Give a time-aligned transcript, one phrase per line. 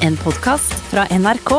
[0.00, 1.52] En podkast fra NRK.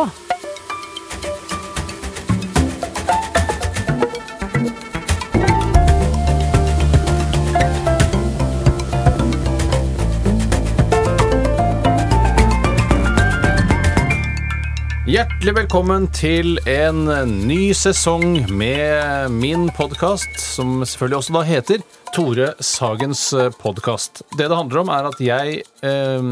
[15.09, 17.03] Hjertelig velkommen til en
[17.43, 21.83] ny sesong med min podkast, som selvfølgelig også da heter
[22.19, 23.29] Tore Sagens
[23.61, 24.25] podkast.
[24.35, 26.25] Det det handler om, er at jeg eh,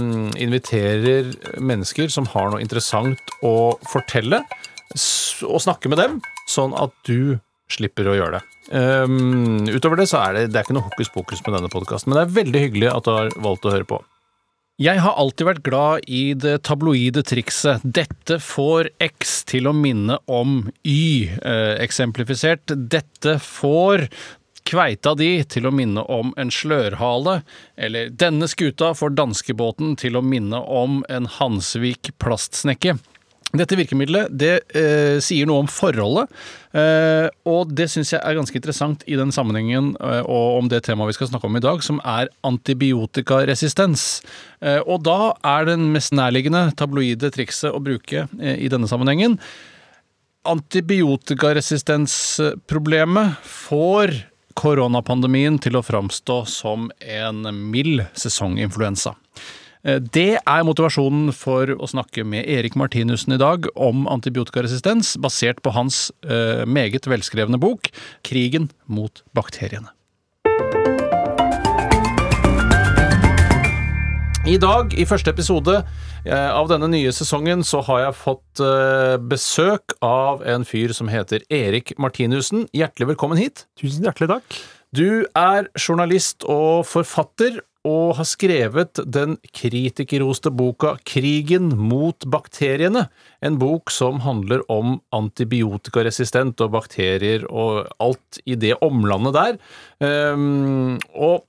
[0.43, 1.29] inviterer
[1.63, 4.41] mennesker som har noe interessant å fortelle,
[5.47, 6.17] og snakke med dem,
[6.51, 7.37] sånn at du
[7.71, 8.41] slipper å gjøre det.
[8.67, 12.11] Um, utover det så er det, det er ikke noe hokus pokus med denne podkasten,
[12.11, 14.01] men det er veldig hyggelig at du har valgt å høre på.
[14.83, 20.19] Jeg har alltid vært glad i det tabloide trikset 'dette får X til å minne
[20.27, 24.09] om Y', eh, eksemplifisert 'dette får
[24.67, 27.41] kveita di til å minne om en slørhale',
[27.77, 32.99] eller 'denne skuta får danskebåten til å minne om en Hansvik plastsnekke'.
[33.55, 36.27] Dette virkemidlet det eh, sier noe om forholdet,
[36.75, 40.81] eh, og det syns jeg er ganske interessant i den sammenhengen eh, og om det
[40.83, 44.19] temaet vi skal snakke om i dag, som er antibiotikaresistens.
[44.59, 49.39] Eh, og da er den mest nærliggende tabloide trikset å bruke eh, i denne sammenhengen
[50.47, 54.13] Antibiotikaresistensproblemet får
[54.57, 59.13] koronapandemien til å framstå som en mild sesonginfluensa.
[59.83, 65.61] Eh, Det er motivasjonen for å snakke med Erik Martinussen i dag om antibiotikaresistens, basert
[65.61, 67.91] på hans eh, meget velskrevne bok
[68.23, 69.93] 'Krigen mot bakteriene'.
[74.47, 75.73] I dag, i første episode
[76.23, 81.09] eh, av denne nye sesongen, så har jeg fått eh, besøk av en fyr som
[81.11, 82.63] heter Erik Martinussen.
[82.71, 83.65] Hjertelig velkommen hit.
[83.75, 84.59] Tusen hjertelig takk.
[84.95, 93.07] Du er journalist og forfatter, og har skrevet den kritikerroste boka 'Krigen mot bakteriene'.
[93.41, 99.59] En bok som handler om antibiotikaresistent og bakterier og alt i det omlandet der.
[100.03, 101.46] Ehm, og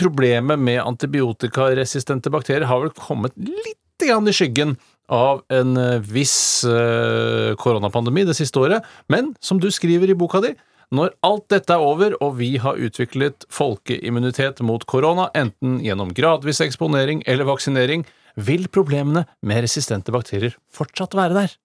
[0.00, 4.74] problemet med antibiotikaresistente bakterier har vel kommet litt i skyggen
[5.08, 8.84] av en eh, viss eh, koronapandemi det siste året.
[9.08, 10.50] Men som du skriver i boka di,
[10.94, 16.60] når alt dette er over og vi har utviklet folkeimmunitet mot korona, enten gjennom gradvis
[16.64, 21.56] eksponering eller vaksinering, vil problemene med resistente bakterier fortsatt være der.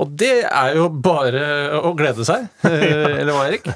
[0.00, 1.42] Og det er jo bare
[1.84, 2.48] å glede seg.
[2.64, 3.68] Eller hva, Erik?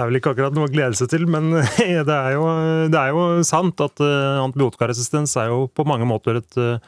[0.00, 1.50] Det er vel ikke akkurat noe å glede seg til, men
[2.08, 2.44] det er jo,
[2.88, 6.78] det er jo sant at eh, antibiotikaresistens er jo på mange måter et eh,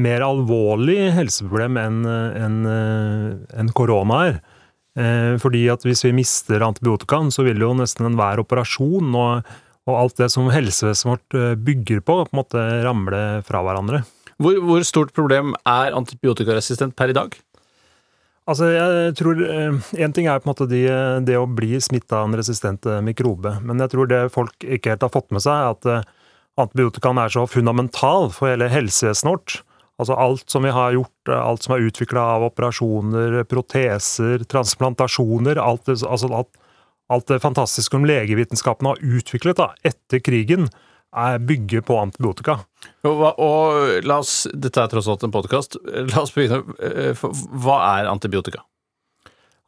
[0.00, 4.40] mer alvorlig helseproblem enn en, en korona er.
[4.98, 9.52] Eh, Fordi at hvis vi mister antibiotikaen, så vil jo nesten enhver operasjon og,
[9.86, 14.02] og alt det som helsevesenet vårt eh, bygger på, på en måte ramle fra hverandre.
[14.40, 17.36] Hvor, hvor stort problem er antibiotikaresistent per i dag?
[18.50, 19.40] Altså, jeg tror
[19.94, 20.82] Én ting er på en måte de,
[21.26, 24.96] det å bli smitta av en resistent eh, mikrobe, men jeg tror det folk ikke
[24.96, 26.08] helt har fått med seg, er at eh,
[26.58, 29.60] antibiotikaen er så fundamental for hele helsevesenet vårt.
[30.00, 35.60] Altså alt som vi har gjort, eh, alt som er utvikla av operasjoner, proteser, transplantasjoner,
[35.60, 36.50] alt det, altså alt,
[37.12, 40.70] alt det fantastiske som legevitenskapen har utviklet da, etter krigen,
[41.12, 42.58] bygger på antibiotika.
[43.04, 45.76] Og, og la oss, dette er tross alt en podkast.
[46.12, 46.62] La oss begynne.
[46.86, 47.14] eh,
[47.64, 48.62] Hva er antibiotika?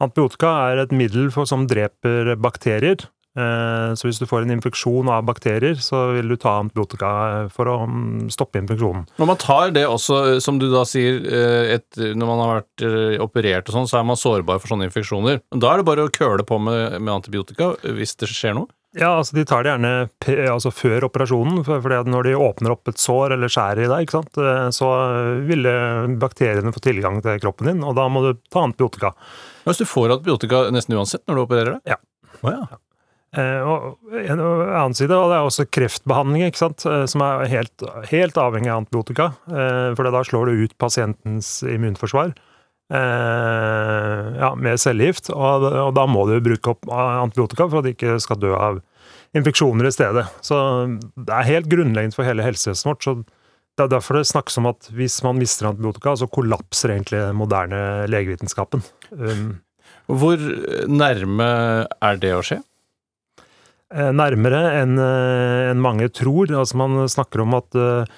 [0.03, 3.05] Antibiotika er et middel for, som dreper bakterier.
[3.39, 7.71] Eh, Så hvis du får en infeksjon av bakterier, så vil du ta antibiotika for
[7.71, 9.07] å mm, stoppe infeksjonen.
[9.21, 12.85] Når man tar det også, som du da sier, eh, et, når man har vært
[12.89, 15.41] eh, operert og sånn, så er man sårbar for sånne infeksjoner.
[15.55, 18.69] Da er det bare å køle på med, med antibiotika eh, hvis det skjer noe.
[18.99, 19.93] Ja, altså De tar det gjerne
[20.53, 24.19] altså før operasjonen, for når de åpner opp et sår eller skjærer i deg, ikke
[24.19, 24.37] sant?
[24.37, 24.91] eh, så
[25.49, 25.69] vil
[26.21, 29.15] bakteriene få tilgang til kroppen din, og da må du ta antibiotika.
[29.65, 31.95] Hvis du får antibiotika nesten uansett når du opererer det?
[31.95, 31.99] Ja.
[32.43, 32.81] Oh, ja.
[33.33, 36.85] Eh, og en annen side, og det er også kreftbehandling, ikke sant?
[36.85, 39.33] eh, som er helt, helt avhengig av antibiotika.
[39.49, 42.37] For da slår du ut pasientens immunforsvar
[42.93, 45.31] ja, med cellegift.
[45.33, 48.81] Og, og da må du bruke opp antibiotika for at de ikke skal dø av
[49.37, 50.27] infeksjoner i stedet.
[50.45, 50.57] Så
[51.17, 53.07] det er helt grunnleggende for hele helsevesenet vårt.
[53.07, 53.43] så
[53.73, 57.39] det er derfor det snakkes om at hvis man mister antibiotika, så kollapser egentlig den
[57.41, 58.85] moderne legevitenskapen.
[59.11, 59.63] Um,
[60.13, 60.37] Hvor
[60.93, 61.49] nærme
[61.89, 62.59] er det å skje?
[63.93, 66.53] Eh, nærmere enn en mange tror.
[66.53, 68.13] Altså Man snakker om at eh,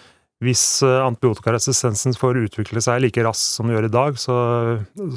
[0.44, 4.36] hvis eh, antibiotikaresistensen får utvikle seg like raskt som det gjør i dag, så,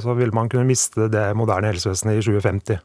[0.04, 2.80] så vil man kunne miste det moderne helsevesenet i 2050.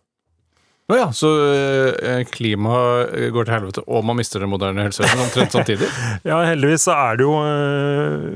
[0.91, 5.55] Å ja, så eh, klimaet går til helvete, og man mister det moderne helsevesenet omtrent
[5.55, 5.89] samtidig?
[6.29, 8.27] Ja, heldigvis så er det jo eh,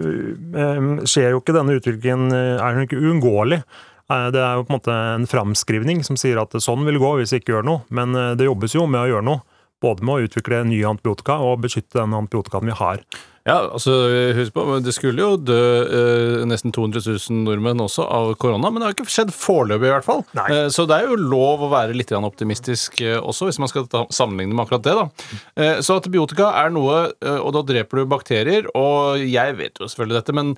[0.63, 3.61] eh, skjer jo ikke denne utviklingen er den ikke uunngåelig.
[4.07, 7.13] Eh, Det er jo på en måte en framskrivning som sier at sånn vil gå
[7.19, 7.85] hvis vi ikke gjør noe.
[7.91, 9.43] Men eh, det jobbes jo med å gjøre noe.
[9.83, 13.03] Både med å utvikle nye antibiotika og beskytte den antibiotikaen vi har.
[13.47, 13.93] Ja, altså,
[14.35, 18.83] husk på, Det skulle jo dø eh, nesten 200 000 nordmenn også av korona, men
[18.83, 20.25] det har ikke skjedd foreløpig, i hvert fall.
[20.51, 23.71] Eh, så det er jo lov å være litt grann optimistisk eh, også, hvis man
[23.71, 24.97] skal ta, sammenligne med akkurat det.
[24.99, 25.37] da.
[25.63, 29.87] Eh, så antibiotika er noe, eh, og da dreper du bakterier, og jeg vet jo
[29.93, 30.57] selvfølgelig dette, men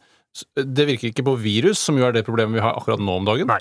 [0.56, 3.28] det virker ikke på virus, som jo er det problemet vi har akkurat nå om
[3.28, 3.52] dagen.
[3.52, 3.60] Nei.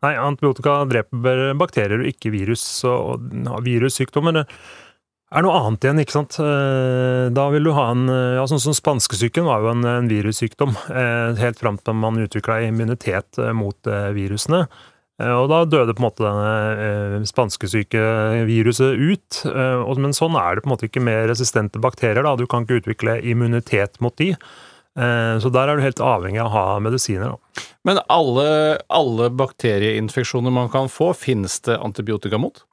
[0.00, 2.62] Nei, antibiotika dreper bakterier og ikke virus.
[2.88, 3.20] Og
[3.66, 4.46] virussykdommer
[5.38, 6.38] er noe annet igjen, ikke sant.
[6.42, 10.72] Eh, Da vil du ha en ja, Sånn som spanskesyken var jo en, en virussykdom,
[10.90, 14.64] eh, helt fram til man utvikla immunitet eh, mot eh, virusene.
[15.20, 19.42] Eh, Og da døde på en måte denne spanskesykeviruset ut.
[19.46, 22.22] Eh, Men sånn er det på en måte ikke med resistente bakterier.
[22.22, 24.30] da, Du kan ikke utvikle immunitet mot de.
[24.96, 27.30] Eh, Så der er du helt avhengig av å ha medisiner.
[27.36, 27.62] da.
[27.84, 32.64] Men alle, alle bakterieinfeksjoner man kan få, finnes det antibiotika mot?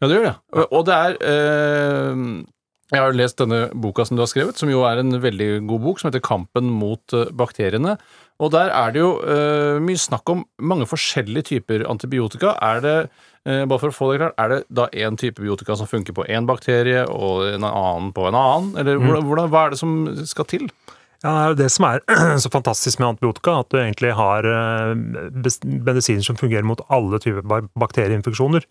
[0.00, 0.08] Ja.
[0.08, 0.36] Det gjør det.
[0.52, 2.22] Og, og det er eh,
[2.92, 5.50] Jeg har jo lest denne boka som du har skrevet, som jo er en veldig
[5.66, 7.96] god bok, som heter 'Kampen mot eh, bakteriene'.
[8.38, 12.52] Og der er det jo eh, mye snakk om mange forskjellige typer antibiotika.
[12.60, 12.96] Er det
[13.46, 16.12] eh, bare for å få det klart, er det da én type biotika som funker
[16.12, 18.74] på én bakterie, og en annen på en annen?
[18.76, 19.96] Eller hvordan, hvordan, hva er det som
[20.28, 20.68] skal til?
[21.24, 22.04] Ja, Det er jo det som er
[22.44, 24.92] så fantastisk med antibiotika, at du egentlig har eh,
[25.64, 28.68] medisiner som fungerer mot alle typer bakterieinfeksjoner.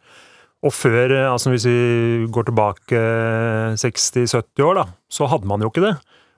[0.64, 5.62] Og før, eh, altså hvis vi går tilbake eh, 60-70 år, da, så hadde man
[5.62, 5.96] jo ikke det.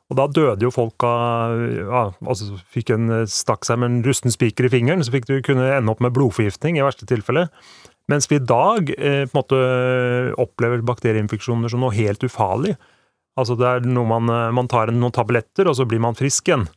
[0.07, 3.99] Og da døde jo folk av ja, altså fikk en eh, stakk seg med en
[4.07, 7.47] rusten spiker i fingeren, så fikk du kunne ende opp med blodforgiftning i verste tilfelle.
[8.07, 9.59] Mens vi i dag eh, på en måte
[10.39, 12.77] opplever bakterieinfeksjoner som noe helt ufarlig.
[13.37, 16.47] Altså det er noe man, eh, man tar noen tabletter, og så blir man frisk
[16.47, 16.69] igjen.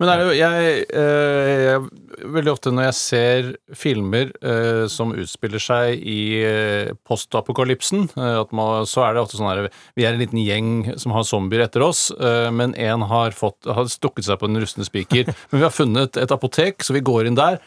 [0.00, 2.02] Men er det jo, jeg, eh, jeg
[2.36, 8.54] Veldig ofte når jeg ser filmer eh, som utspiller seg i eh, postapokalypsen, at
[8.88, 9.68] så er det ofte sånn her
[9.98, 14.26] Vi er en liten gjeng som har zombier etter oss, men én har, har stukket
[14.26, 15.28] seg på en rustne spiker.
[15.50, 17.58] Men vi har funnet et apotek, så vi går inn der.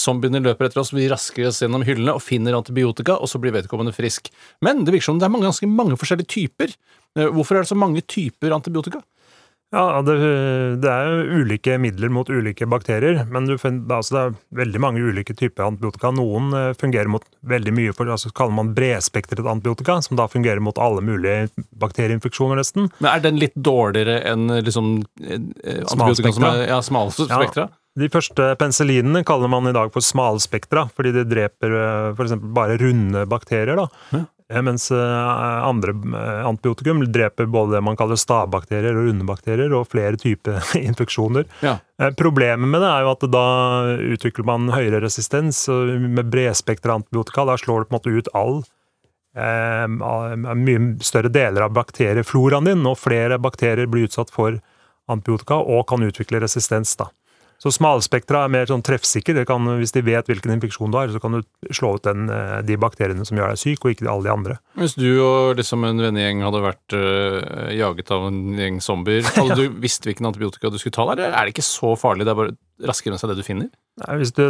[0.00, 3.54] Zombiene løper etter oss, vi rasker oss gjennom hyllene og finner antibiotika, og så blir
[3.56, 4.30] vedkommende frisk.
[4.64, 6.76] Men det virker som det er mange, ganske mange forskjellige typer.
[7.16, 9.02] Hvorfor er det så mange typer antibiotika?
[9.74, 10.14] Ja, det,
[10.78, 15.34] det er ulike midler mot ulike bakterier, men du, altså det er veldig mange ulike
[15.34, 16.12] typer antibiotika.
[16.14, 20.62] Noen eh, fungerer mot veldig mye, for altså kaller man bredspektret antibiotika, som da fungerer
[20.62, 21.48] mot alle mulige
[21.82, 22.92] bakterieinfeksjoner, nesten.
[23.00, 27.66] Men er den litt dårligere enn liksom eh, eh, antibiotika som er ja, smalspektra?
[27.96, 31.74] De første penicillinene kaller man i dag for smalspektra, fordi de dreper
[32.14, 32.38] f.eks.
[32.54, 33.82] bare runde bakterier.
[33.82, 34.24] da.
[34.52, 39.88] Eh, Mens eh, andre eh, antibiotikum dreper både det man kaller stavbakterier og underbakterier og
[39.90, 41.48] flere typer infeksjoner.
[41.66, 41.78] Ja.
[42.18, 43.46] Problemet med det er jo at da
[44.14, 45.64] utvikler man høyere resistens.
[45.68, 48.58] Med bredspektra antibiotika da slår det på en måte ut all
[49.36, 54.56] mye større deler av bakteriefloraen din, og flere bakterier blir utsatt for
[55.12, 56.94] antibiotika og kan utvikle resistens.
[56.96, 57.10] da.
[57.66, 59.34] Så smalspektra er mer sånn treffsikker.
[59.34, 62.28] Det kan, hvis de vet hvilken infeksjon du har, så kan du slå ut den,
[62.30, 64.58] eh, de bakteriene som gjør deg syk, og ikke alle de andre.
[64.78, 69.58] Hvis du og liksom en vennegjeng hadde vært øh, jaget av en gjeng zombier, hadde
[69.58, 72.28] du visst hvilken antibiotika du skulle ta der, er det ikke så farlig?
[72.28, 72.56] Det er bare
[72.86, 73.70] raskere enn seg det du finner?
[74.04, 74.44] Nei, hvis, du,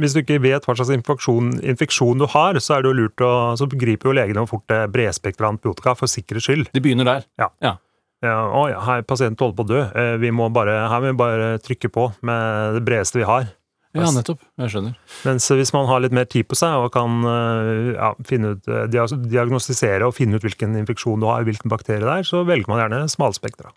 [0.00, 3.28] hvis du ikke vet hva slags infeksjon, infeksjon du har, så er det jo lurt
[3.28, 6.70] å, så griper jo legene fort bredspektra antibiotika for sikkerhets skyld.
[6.72, 7.26] De begynner der.
[7.36, 7.52] Ja.
[7.60, 7.76] Ja,
[8.22, 9.82] å ja, her pasienten holder på å dø.
[9.94, 13.50] Eh, Vi må bare, her må vi bare trykke på med det bredeste vi har.
[13.94, 14.40] Ja, nettopp.
[14.58, 14.94] Jeg skjønner.
[15.22, 18.32] Mens hvis man har litt mer tid på seg og kan eh, ja, ut,
[18.66, 22.72] eh, diagnostisere og finne ut hvilken infeksjon du har, hvilken bakterie det er, så velger
[22.72, 23.70] man gjerne smalspektra.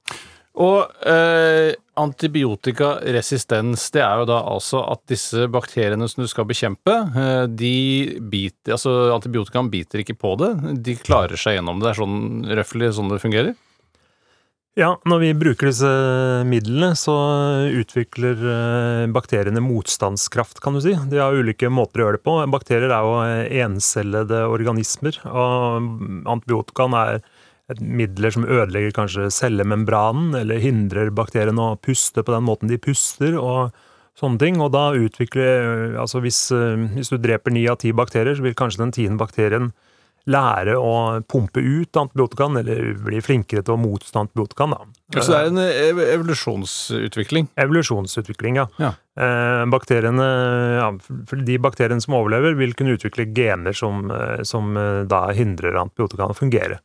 [0.58, 6.96] Og eh, antibiotikaresistens, det er jo da altså at disse bakteriene som du skal bekjempe,
[7.53, 10.50] de biter Altså antibiotikaen biter ikke på det,
[10.82, 11.91] de klarer seg gjennom det.
[11.91, 12.20] Det er sånn
[12.58, 13.53] røftlig sånn det fungerer?
[14.77, 15.89] Ja, når vi bruker disse
[16.46, 17.15] midlene, så
[17.79, 20.93] utvikler eh, bakteriene motstandskraft, kan du si.
[21.10, 22.36] De har ulike måter å gjøre det på.
[22.53, 25.88] Bakterier er jo eh, encellede organismer, og
[26.29, 27.17] antibiotikaen er
[27.74, 32.77] et midler som ødelegger kanskje cellemembranen, eller hindrer bakteriene å puste på den måten de
[32.77, 33.74] puster, og
[34.22, 34.62] sånne ting.
[34.62, 38.53] Og da utvikler Altså hvis, eh, hvis du dreper ni av ti bakterier, så vil
[38.62, 39.72] kanskje den tiende bakterien
[40.27, 40.93] lære å
[41.24, 44.74] pumpe ut antibiotikaen, eller bli flinkere til å motstå antibiotikaen.
[44.75, 45.22] Da.
[45.24, 47.48] Så det er en ev- evolusjonsutvikling.
[47.55, 48.65] Evolusjonsutvikling, ja.
[48.77, 48.91] Ja.
[49.17, 50.27] Eh, bakteriene,
[50.81, 50.89] ja,
[51.46, 56.36] De bakteriene som overlever, vil kunne utvikle gener som, eh, som eh, da hindrer antibiotikaen
[56.36, 56.79] å fungere.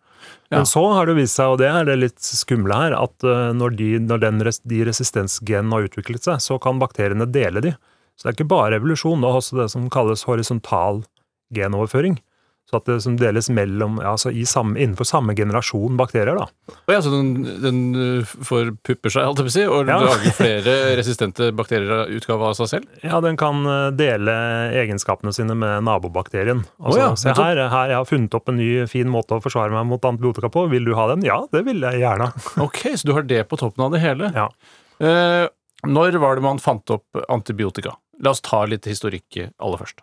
[0.52, 0.58] Ja.
[0.61, 3.25] Men så har det vist seg, og det er det litt skumle her, at
[3.56, 7.72] når, de, når den, de resistensgenene har utviklet seg, så kan bakteriene dele de.
[8.14, 11.02] Så det er ikke bare evolusjon, det er også det som kalles horisontal
[11.56, 12.20] genoverføring.
[12.72, 16.46] Så at det som deles mellom, ja, altså i samme, innenfor samme generasjon bakterier, da.
[16.88, 19.98] Ja, så den, den uh, forpupper seg, holdt jeg på å si, og Ja.
[20.00, 22.86] lager flere resistente bakterier av utgave av seg selv?
[23.04, 24.36] Ja, den kan eh, dele
[24.80, 26.62] egenskapene sine med nabobakterien.
[26.80, 29.44] Altså, oh, ja, se her, her, jeg har funnet opp en ny, fin måte å
[29.44, 30.64] forsvare meg mot antibiotika på.
[30.72, 31.26] Vil du ha den?
[31.28, 32.30] Ja, det vil jeg gjerne.
[32.64, 34.32] Ok, så du har det på toppen av det hele.
[34.32, 34.48] Ja.
[35.04, 35.44] Eh,
[35.92, 37.98] når var det man fant opp antibiotika?
[38.24, 40.00] La oss ta litt historikk aller først.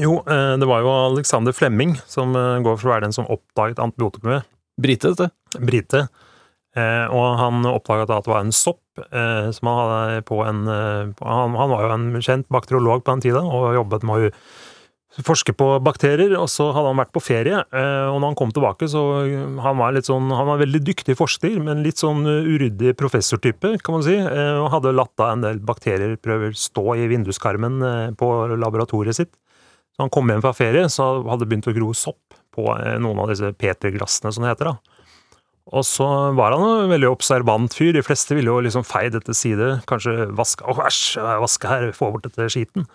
[0.00, 3.28] Jo, eh, det var jo Alexander Flemming som eh, går for å være den som
[3.30, 4.48] oppdaget antibiotikumet.
[4.80, 5.30] Brite, dette?
[5.60, 6.06] Brite.
[6.76, 11.54] Eh, og han oppdaget at det var en sopp som han hadde på en han,
[11.56, 15.68] han var jo en kjent bakteriolog på den tida og jobbet med å forske på
[15.80, 17.62] bakterier, og så hadde han vært på ferie.
[17.72, 19.00] Og når han kom tilbake, så
[19.64, 23.96] han var litt sånn Han var veldig dyktig forsker, men litt sånn uryddig professortype, kan
[23.96, 24.18] man si.
[24.20, 27.80] Og hadde latt da en del bakterieprøver stå i vinduskarmen
[28.20, 29.32] på laboratoriet sitt.
[29.92, 32.96] Så han kom hjem fra ferie, så hadde det begynt å gro sopp på eh,
[33.02, 34.72] noen av disse peterglassene, som det heter.
[34.72, 34.98] da.
[35.72, 37.92] Og så var han en veldig observant fyr.
[37.94, 42.08] De fleste ville jo liksom feie dette side, kanskje vaske Å, æsj, vaske her, få
[42.16, 42.88] bort dette skiten.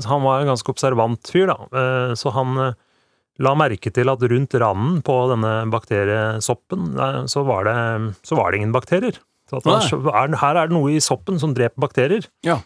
[0.00, 1.58] Så han var en ganske observant fyr, da.
[1.70, 2.78] Eh, Så han eh,
[3.44, 6.94] la merke til at rundt randen på denne bakteriesoppen,
[7.30, 7.76] så var det,
[8.26, 9.18] så var det ingen bakterier.
[9.50, 12.24] Så er, her er det noe i soppen som dreper bakterier.
[12.46, 12.60] Ja.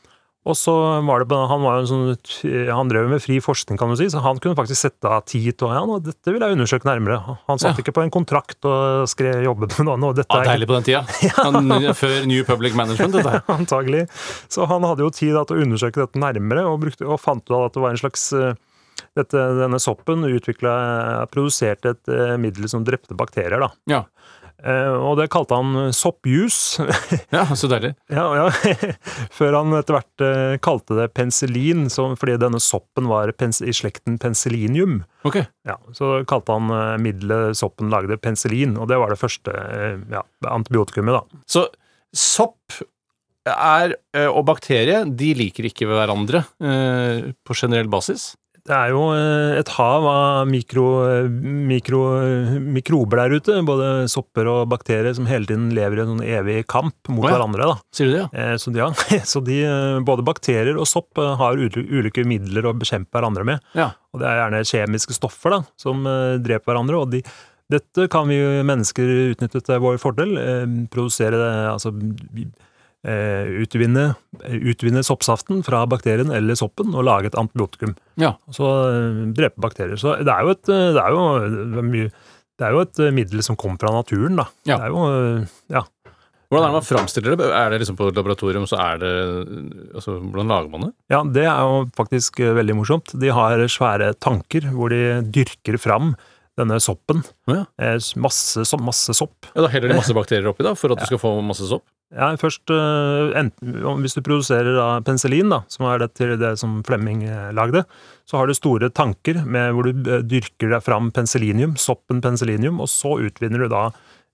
[0.48, 0.72] Og så
[1.04, 4.06] var det, han var jo en sånn, han drev med fri forskning, kan du si,
[4.08, 7.18] så han kunne faktisk sette av tid til ja, nå, dette vil jeg undersøke nærmere.
[7.50, 7.82] Han satt Ja.
[7.84, 10.14] ikke på en kontrakt og skrev jobbet med noe.
[10.16, 11.02] Dette Ja, deilig på den tida.
[11.28, 11.92] ja.
[11.92, 13.44] før New Public Management, dette her.
[13.58, 14.06] antagelig.
[14.48, 17.44] Så han hadde jo tid da, til å undersøke dette nærmere, og, brukte, og fant
[17.44, 18.54] ut at det var en slags eh,
[19.18, 23.68] dette, Denne soppen utvikla Produserte et eh, middel som drepte bakterier, da.
[23.90, 24.02] Ja.
[24.58, 26.78] Eh, og det kalte han soppjus.
[27.36, 27.92] ja, så deilig.
[28.18, 28.74] ja, ja.
[29.38, 35.02] Før han etter hvert eh, kalte det penicillin, fordi denne soppen var i slekten penicillinium.
[35.28, 35.42] Ok.
[35.68, 39.98] Ja, så kalte han eh, middelet soppen lagde penicillin, og det var det første eh,
[40.12, 41.42] ja, antibiotikumet, da.
[41.48, 41.68] Så
[42.16, 42.80] sopp
[43.48, 48.32] er, eh, og bakterie de liker ikke hverandre eh, på generell basis.
[48.66, 50.84] Det er jo eh, et hav av mikro,
[51.68, 52.00] mikro,
[52.62, 56.62] mikrober der ute, både sopper og bakterier, som hele tiden lever i en sånn evig
[56.70, 57.36] kamp mot oh, ja.
[57.36, 57.68] hverandre.
[57.72, 57.76] da.
[57.94, 58.28] Sier du det, ja?
[58.32, 58.90] Eh, Så, de, ja,
[59.32, 63.62] så de, eh, både bakterier og sopp har ulike midler å bekjempe hverandre med.
[63.78, 63.92] Ja.
[64.14, 66.02] Og det er gjerne kjemiske stoffer da, som
[66.42, 66.98] dreper hverandre.
[67.04, 67.22] og de,
[67.68, 70.36] dette kan vi mennesker utnytte til vår fordel.
[70.40, 71.36] Eh, produsere
[71.68, 71.92] altså
[73.06, 74.08] utvinne,
[74.42, 77.94] utvinne soppsaften fra bakterien eller soppen og lage et antibiotikum.
[78.20, 78.32] Ja.
[78.50, 79.96] Så eh, drepe bakterier.
[80.00, 82.08] Så det er jo et, eh, det er jo,
[82.58, 84.48] det er jo et eh, middel som kommer fra naturen, da.
[84.68, 84.80] Ja.
[84.80, 85.84] Det er jo, eh, ja.
[86.48, 87.46] Hvordan er det man framstiller det?
[87.52, 89.10] Er det liksom på et laboratorium, så er det
[89.94, 90.90] altså, Hvordan lager man det?
[91.12, 93.12] Ja, det er jo faktisk eh, veldig morsomt.
[93.20, 96.14] De har svære tanker hvor de dyrker fram
[96.58, 97.20] denne soppen.
[97.52, 97.66] Ja.
[97.78, 99.46] Eh, Masse, masse sopp.
[99.54, 101.84] Ja, Da heller de masse bakterier oppi da, for at du skal få masse sopp?
[102.14, 106.58] Ja, først, eh, enten, Hvis du produserer da penicillin, da, som er det til det
[106.58, 107.84] som Flemming eh, lagde,
[108.24, 112.80] så har du store tanker med, hvor du eh, dyrker deg fram penicillinium, soppen penicillinium,
[112.80, 113.90] og så utvinner du da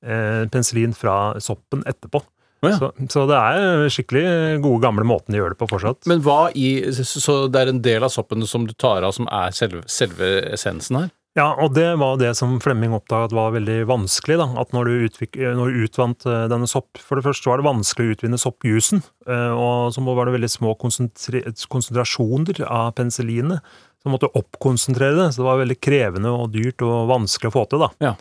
[0.07, 2.23] eh, penicillin fra soppen etterpå.
[2.65, 2.79] Oh, ja.
[2.79, 6.07] så, så det er skikkelig gode, gamle måten de gjør det på fortsatt.
[6.09, 9.29] Men hva i Så det er en del av soppen som du tar av, som
[9.29, 11.13] er selve, selve essensen her?
[11.35, 14.37] Ja, og det var det som Flemming oppdaget var veldig vanskelig.
[14.39, 17.59] da, At når du, utvik, når du utvant eh, denne sopp For det første var
[17.59, 19.03] det vanskelig å utvinne soppjusen.
[19.27, 23.61] eh, Og så var det veldig små konsentrasjoner av penicillinet.
[24.05, 25.29] Så måtte du oppkonsentrere det.
[25.35, 27.83] Så det var veldig krevende og dyrt og vanskelig å få til.
[27.83, 27.91] da.
[28.05, 28.15] Ja,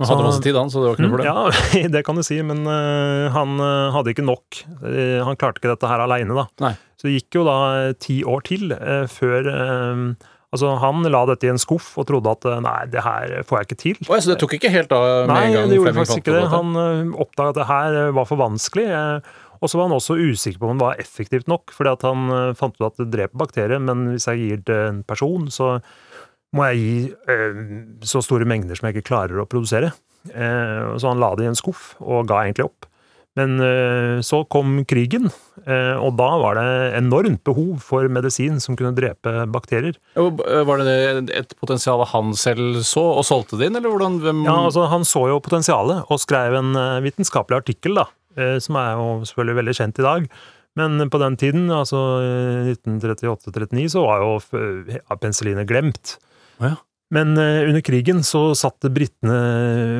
[0.00, 1.28] Han hadde masse tid, han, så det var ikke noe Mm, problem.
[1.84, 4.62] ja, det kan du si, men uh, han uh, hadde ikke nok.
[4.80, 6.46] Uh, han klarte ikke dette her aleine, da.
[6.64, 6.72] Nei.
[6.96, 7.58] Så det gikk jo da
[8.00, 8.72] ti år til
[9.12, 9.46] før
[10.50, 13.60] Altså, han la dette i en skuff og trodde at eh, nei, det her får
[13.60, 14.00] jeg ikke til.
[14.08, 15.92] Oh, ja, så det tok ikke helt av med Nei, en gang Nei, det gjorde
[16.00, 16.48] faktisk ikke det.
[16.56, 18.88] Han uh, oppdaga at det her eh, var for vanskelig.
[18.90, 19.30] eh,
[19.60, 22.30] og så var han også usikker på om det var effektivt nok, fordi at han
[22.34, 25.74] eh, fant ut at det dreper bakterier, men hvis jeg gir det en person, så
[26.56, 26.94] må jeg gi
[27.30, 27.36] ø,
[28.10, 29.92] så store mengder som jeg ikke klarer å produsere.
[30.34, 32.89] Eh, så han la det i en skuff, og ga egentlig opp.
[33.38, 35.28] Men eh, så kom krigen,
[35.62, 39.94] eh, og da var det enormt behov for medisin som kunne drepe bakterier.
[40.18, 40.96] Var det
[41.38, 44.18] et potensial han selv så, og solgte det inn, eller hvordan?
[44.24, 48.58] Hvem, Ja, altså Han så jo potensialet og skrev en eh, vitenskapelig artikkel, da, eh,
[48.62, 50.26] som er jo selvfølgelig veldig kjent i dag.
[50.78, 54.34] Men på den tiden, altså eh, 1938-39, så var jo
[55.22, 56.16] penicillinet glemt.
[56.58, 56.74] Ja.
[57.10, 59.34] Men eh, under krigen så satte britene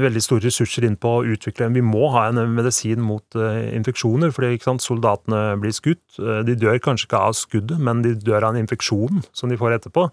[0.03, 4.31] veldig store ressurser inn på å utvikle Vi må ha en medisin mot eh, infeksjoner,
[4.35, 6.05] fordi sant, soldatene blir skutt.
[6.23, 9.59] Eh, De dør kanskje ikke av skuddet, men de dør av en infeksjon som de
[9.61, 10.11] får etterpå.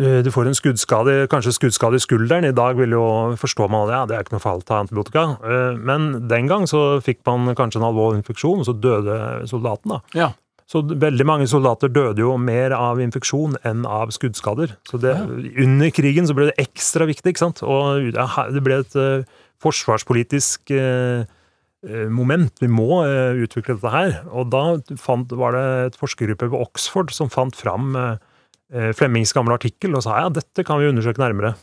[0.00, 2.46] Du får en skuddskade, kanskje skuddskade i skulderen.
[2.46, 3.02] I dag vil jo
[3.36, 5.24] forstå man at ja, det er ikke noe farlig å ta antibiotika.
[5.82, 9.16] Men den gang så fikk man kanskje en alvorlig infeksjon, og så døde
[9.50, 9.96] soldaten.
[9.96, 9.98] da.
[10.16, 10.28] Ja.
[10.70, 14.76] Så veldig mange soldater døde jo mer av infeksjon enn av skuddskader.
[14.86, 15.16] Så det,
[15.58, 17.62] under krigen så ble det ekstra viktig, ikke sant.
[17.66, 21.26] Og det ble et uh, forsvarspolitisk eh,
[22.12, 22.52] moment.
[22.62, 24.20] Vi må uh, utvikle dette her.
[24.30, 24.62] Og da
[25.00, 27.96] fant, var det et forskergruppe ved Oxford som fant fram
[28.70, 31.56] Flemmings gamle artikkel og sa ja, dette kan vi undersøke nærmere.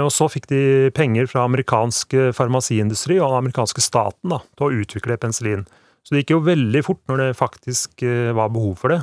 [0.00, 0.60] Og så fikk de
[0.96, 5.66] penger fra amerikansk farmasiindustri og den amerikanske staten da, til å utvikle penicillin.
[6.02, 9.02] Så det gikk jo veldig fort når det faktisk eh, var behov for det.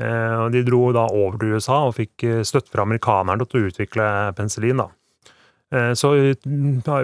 [0.00, 3.62] Eh, Og de dro da over til USA og fikk eh, støtte fra amerikanerne til
[3.62, 4.82] å utvikle penicillin.
[4.84, 4.90] da.
[5.98, 6.34] Så i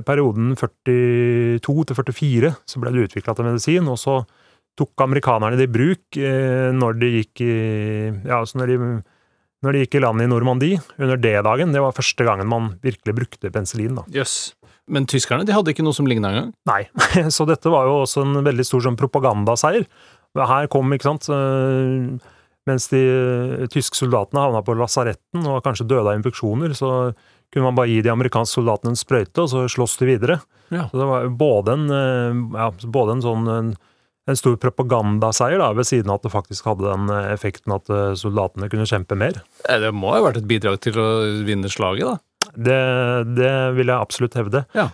[0.06, 4.20] perioden 42 til 44 så ble det utvikla til medisin, og så
[4.78, 6.18] tok amerikanerne det i bruk
[6.76, 7.54] når de gikk i
[8.28, 8.76] ja, altså når de,
[9.64, 11.74] når de gikk i land i Normandie under D-dagen.
[11.74, 13.98] Det var første gangen man virkelig brukte penicillin.
[14.14, 14.52] Jøss.
[14.90, 16.50] Men tyskerne de hadde ikke noe som ligna engang?
[16.68, 16.82] Nei,
[17.36, 19.86] så dette var jo også en veldig stor sånn propagandaseier.
[20.38, 22.28] Her kom, ikke sant eh,
[22.68, 27.10] Mens de eh, tyske soldatene havna på lasaretten og kanskje døde av infeksjoner, så
[27.50, 30.36] kunne man bare gi de amerikanske soldatene en sprøyte, og så slåss de videre.
[30.70, 30.84] Ja.
[30.90, 33.72] Så det var jo både en, eh, ja, både en sånn en,
[34.30, 38.70] en stor propagandaseier, da, ved siden av at det faktisk hadde den effekten at soldatene
[38.70, 39.40] kunne kjempe mer.
[39.66, 41.08] Det må ha vært et bidrag til å
[41.48, 42.20] vinne slaget, da.
[42.54, 42.80] Det,
[43.36, 44.64] det vil jeg absolutt hevde.
[44.76, 44.88] Ja.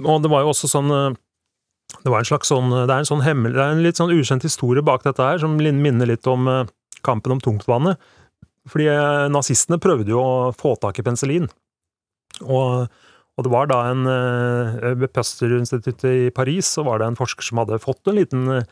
[0.00, 1.18] Og det var jo også sånn eh,
[2.00, 4.12] Det var en slags sånn Det er en sånn hemmel, det er en litt sånn
[4.14, 6.68] ukjent historie bak dette her, som minner litt om eh,
[7.06, 8.00] kampen om tungtvannet.
[8.70, 11.48] Fordi eh, nazistene prøvde jo å få tak i penicillin.
[12.42, 12.86] Og,
[13.36, 14.06] og det var da en
[14.98, 18.64] Ved Pasteur-instituttet i Paris så var det en forsker som hadde fått en liten en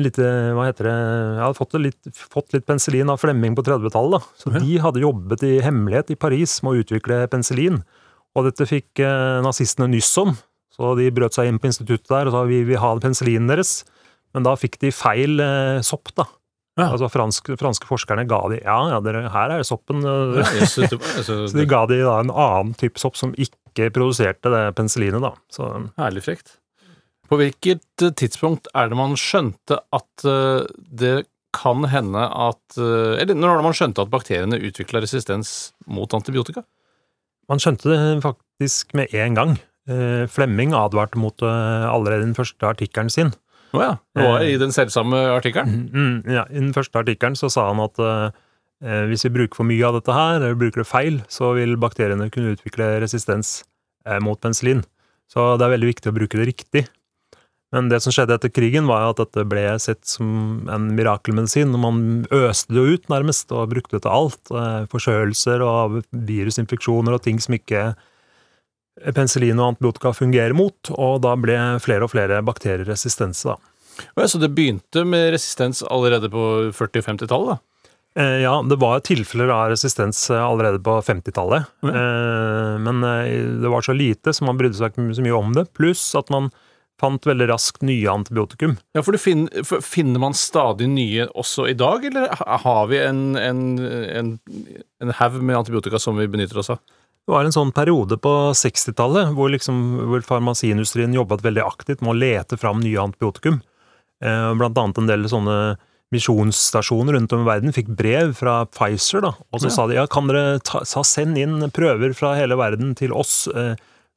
[0.00, 0.24] lite,
[0.56, 4.22] hva heter det, jeg hadde fått, litt, fått litt penicillin av Flemming på 30-tallet.
[4.40, 4.58] Så Ja.
[4.62, 7.82] de hadde jobbet i hemmelighet i Paris med å utvikle penicillin.
[8.34, 10.32] Og dette fikk eh, nazistene nyss om,
[10.72, 13.84] så de brøt seg inn på instituttet der og sa vi vil ha penicillinen deres.
[14.32, 16.24] Men da fikk de feil eh, sopp, da.
[16.80, 16.86] Ja.
[16.94, 19.98] Altså fransk, franske forskerne ga de Ja, ja, dere, her er soppen.
[20.00, 24.48] eh, Ja, altså, Så de ga de da en annen type sopp som ikke produserte
[24.48, 25.34] det penicillinet, da.
[25.52, 25.68] Så
[26.00, 26.56] Herlig frekt.
[27.30, 30.64] På hvilket eh, tidspunkt er det man skjønte at eh,
[31.02, 31.14] det
[31.52, 36.64] kan hende at eh, Eller når har man skjønte at bakteriene utvikla resistens mot antibiotika?
[37.50, 39.54] Man skjønte det faktisk med en gang.
[40.30, 41.50] Flemming advarte mot det
[41.90, 43.32] allerede i den første artikkelen sin.
[43.74, 43.96] Å ja.
[44.14, 45.80] Det var i den selvsamme artikkelen?
[45.90, 47.98] Mm, ja, I den første artikkelen så sa han at
[49.10, 52.30] hvis vi bruker for mye av dette her, eller bruker det feil, så vil bakteriene
[52.32, 53.64] kunne utvikle resistens
[54.22, 54.86] mot penicillin.
[55.26, 56.86] Så det er veldig viktig å bruke det riktig.
[57.72, 61.72] Men det som skjedde etter krigen, var at dette ble sett som en mirakelmedisin.
[61.72, 64.52] og Man øste det ut, nærmest, og brukte det til alt.
[64.52, 67.94] Eh, Forkjølelser og virusinfeksjoner og ting som ikke
[69.16, 70.76] penicillin og antibiotika fungerer mot.
[70.92, 73.56] Og da ble flere og flere bakterier resistente, da.
[74.16, 77.62] Ja, så det begynte med resistens allerede på 40- og 50-tallet?
[78.16, 81.64] Eh, Ja, det var tilfeller av resistens eh, allerede på 50-tallet.
[81.84, 81.88] Ja.
[81.88, 83.00] Eh, Men
[83.62, 85.66] det var så lite, så man brydde seg ikke så mye om det.
[85.72, 86.50] Pluss at man
[87.02, 88.76] fant veldig raskt nye antibiotikum.
[88.96, 93.02] Ja, for, du fin- for Finner man stadig nye også i dag, eller har vi
[93.02, 94.32] en, en, en,
[95.02, 96.80] en haug med antibiotika som vi benytter oss av?
[97.22, 99.76] Det var en sånn periode på 60-tallet hvor, liksom,
[100.10, 103.60] hvor farmasiindustrien jobbet veldig aktivt med å lete fram nye antibiotikum.
[104.24, 105.58] Eh, Blant annet en del sånne
[106.12, 109.74] misjonsstasjoner rundt om i verden fikk brev fra Pfizer, da, og så Ja.
[109.76, 113.46] sa de ja, kan dere ta, sa, send inn prøver fra hele verden til oss
[113.54, 113.74] eh,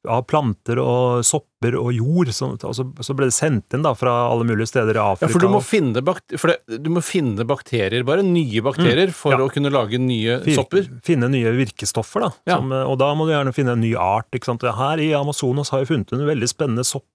[0.08, 2.30] av planter og sopper og jord.
[2.34, 5.06] Så, og så, så ble det sendt inn da fra alle mulige steder i Ja,
[5.14, 5.32] Afrika.
[5.32, 9.34] for du må finne, bak for det, du må finne bakterier, bare nye bakterier, for
[9.34, 9.38] Mm.
[9.40, 9.46] ja.
[9.46, 10.86] å kunne lage nye Fir sopper.
[11.04, 12.30] Finne nye virkestoffer, da.
[12.46, 12.56] Ja.
[12.60, 14.28] Som, og da må du gjerne finne en ny art.
[14.36, 14.62] ikke sant?
[14.62, 17.06] Her i Amazonas har vi funnet en veldig spennende sopp.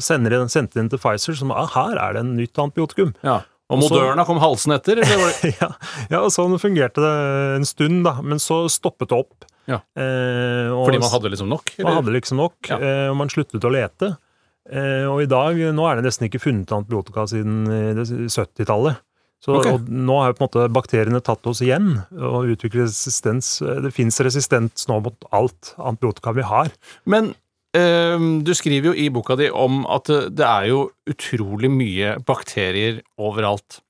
[0.00, 3.14] Så sender den, sendte den til Pfizer, som ah, her er det en nytt antibiotikum.
[3.26, 3.42] Ja.
[3.70, 4.98] Og Moderna kom halsen etter?
[4.98, 5.68] Eller ja,
[6.10, 7.12] ja, sånn fungerte det
[7.60, 8.16] en stund, da.
[8.24, 9.44] Men så stoppet det opp.
[9.70, 9.78] Ja.
[9.94, 11.72] Eh, og Fordi man hadde liksom nok?
[11.78, 12.78] man hadde liksom nok, Ja.
[12.80, 14.16] eh, og man sluttet å lete.
[14.70, 19.00] Eh, og i dag, nå er det nesten ikke funnet antibiotika siden eh, 70-tallet.
[19.40, 19.78] Så okay.
[19.88, 23.54] nå har jo på en måte bakteriene tatt oss igjen og utvikler resistens.
[23.64, 26.68] Det fins resistens nå mot alt antibiotika vi har.
[27.08, 27.32] Men
[27.72, 33.00] eh, du skriver jo i boka di om at det er jo utrolig mye bakterier
[33.16, 33.80] overalt.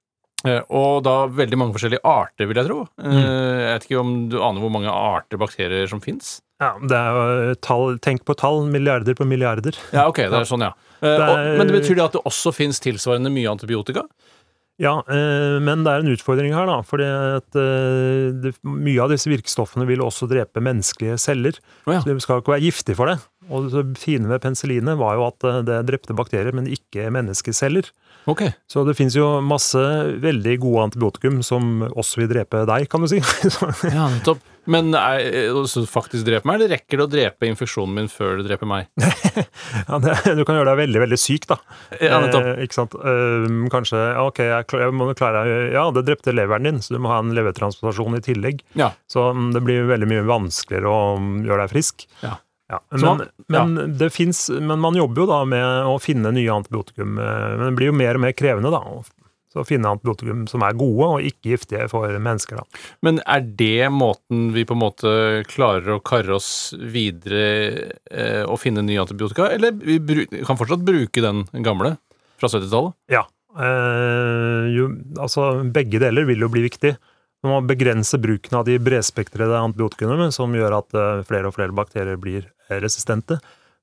[0.49, 2.79] Eh, Og da veldig mange forskjellige arter, vil jeg tro.
[3.03, 3.17] Mm.
[3.21, 6.39] Jeg vet ikke om du aner hvor mange arter bakterier som fins?
[6.61, 7.19] Ja, det er
[7.51, 8.67] jo tall, Tenk på tall.
[8.69, 9.77] Milliarder på milliarder.
[9.97, 10.73] Ja, ok, det er sånn, ja.
[11.01, 14.05] Eh, Det er- og, men det betyr det at det også fins tilsvarende mye antibiotika?
[14.81, 16.79] Ja, eh, men det er en utfordring her, da.
[16.81, 21.53] fordi at eh, det, mye av disse virkestoffene vil også drepe menneskelige celler.
[21.87, 22.01] Oh, ja.
[22.01, 23.19] Så de skal ikke være giftige for det.
[23.51, 27.91] Og det fine ved penicillinet var jo at eh, det drepte bakterier, men ikke menneskeceller.
[28.29, 28.45] Ok.
[28.69, 29.81] Så det fins jo masse
[30.21, 33.23] veldig gode antibiotikum som også vil drepe deg, kan du si.
[33.97, 34.43] Ja, nettopp.
[34.71, 38.45] Men er, så faktisk dreper meg, eller rekker det å drepe infeksjonen min før det
[38.51, 38.91] dreper meg?
[39.89, 41.57] ja, det, du kan gjøre deg veldig, veldig syk, da.
[41.97, 42.51] Ja, nettopp.
[42.53, 42.97] Eh, ikke sant?
[43.01, 47.11] Eh, kanskje Ok, jeg, jeg må klare Ja, det drepte leveren din, så du må
[47.13, 48.63] ha en levertransplantasjon i tillegg.
[48.79, 48.93] Ja.
[49.11, 52.07] Så mm, det blir veldig mye vanskeligere å mm, gjøre deg frisk.
[52.23, 52.37] Ja.
[52.91, 56.53] Men, Så man- men, det finnes, men man jobber jo da med å finne nye
[56.55, 57.19] antibiotikum.
[57.19, 59.03] eh, Men det blir jo mer og mer krevende da, å
[59.51, 62.61] så å finne antibiotikum som er gode og ikke giftige for mennesker.
[62.61, 62.63] da.
[63.03, 68.61] Men er det måten vi på en måte klarer å karre oss videre eh, og
[68.63, 71.97] finne nye antibiotika, eller vi bru kan fortsatt bruke den gamle
[72.39, 72.95] fra 70-tallet?
[73.11, 73.25] Ja.
[73.59, 74.87] Eh, jo,
[75.19, 76.95] altså, begge deler vil jo bli viktig.
[77.41, 81.77] Man må begrense bruken av de bredspektrede antibiotikaene, som gjør at eh, flere og flere
[81.77, 83.41] bakterier blir eh, resistente.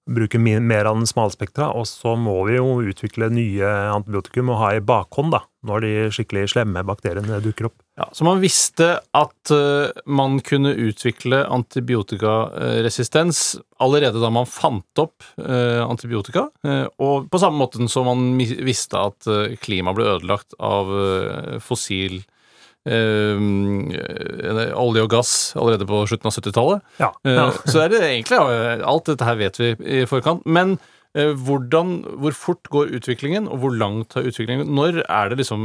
[0.07, 4.69] Bruke mer av den smalspektra, og så må vi jo utvikle nye antibiotikum og ha
[4.77, 7.75] i bakhånd da, når de skikkelig slemme bakteriene dukker opp.
[7.99, 15.25] Ja, så man visste at eh, man kunne utvikle antibiotikaresistens allerede da man fant opp
[15.37, 16.47] antibiotika,
[16.97, 19.27] og på samme måte som man visste at
[19.61, 20.89] klimaet ble ødelagt av
[21.61, 22.21] fossil
[24.77, 26.85] olje og gass allerede på slutten av 70-tallet.
[27.01, 27.47] Ja, Eh, ja.
[27.71, 30.45] Så er det egentlig eh, Alt dette her vet vi i forkant.
[30.45, 30.77] Men
[31.17, 35.61] eh, hvordan, hvor fort går utviklingen, og hvor langt har utviklingen Når er det liksom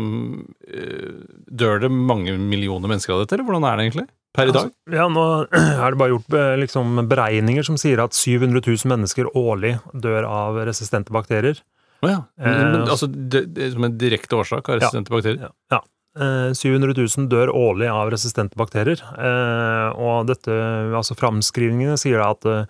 [0.66, 1.12] eh,
[1.50, 4.08] Dør det mange millioner mennesker av dette, eller hvordan er det egentlig?
[4.32, 4.70] Per i dag?
[4.70, 5.26] Altså, ja, nå
[5.84, 10.28] er det bare gjort eh, liksom, beregninger som sier at 700 000 mennesker årlig dør
[10.28, 11.60] av resistente bakterier.
[12.02, 12.20] Å ja.
[12.40, 15.50] Men, Eh, men, altså, det, det, som en direkte årsak av resistente bakterier?
[15.50, 15.52] Ja.
[15.76, 15.82] ja.
[16.12, 19.00] Eh, 700 000 dør årlig av resistente bakterier.
[19.16, 20.52] Eh, og dette,
[20.92, 22.66] altså framskrivningene sier at eh,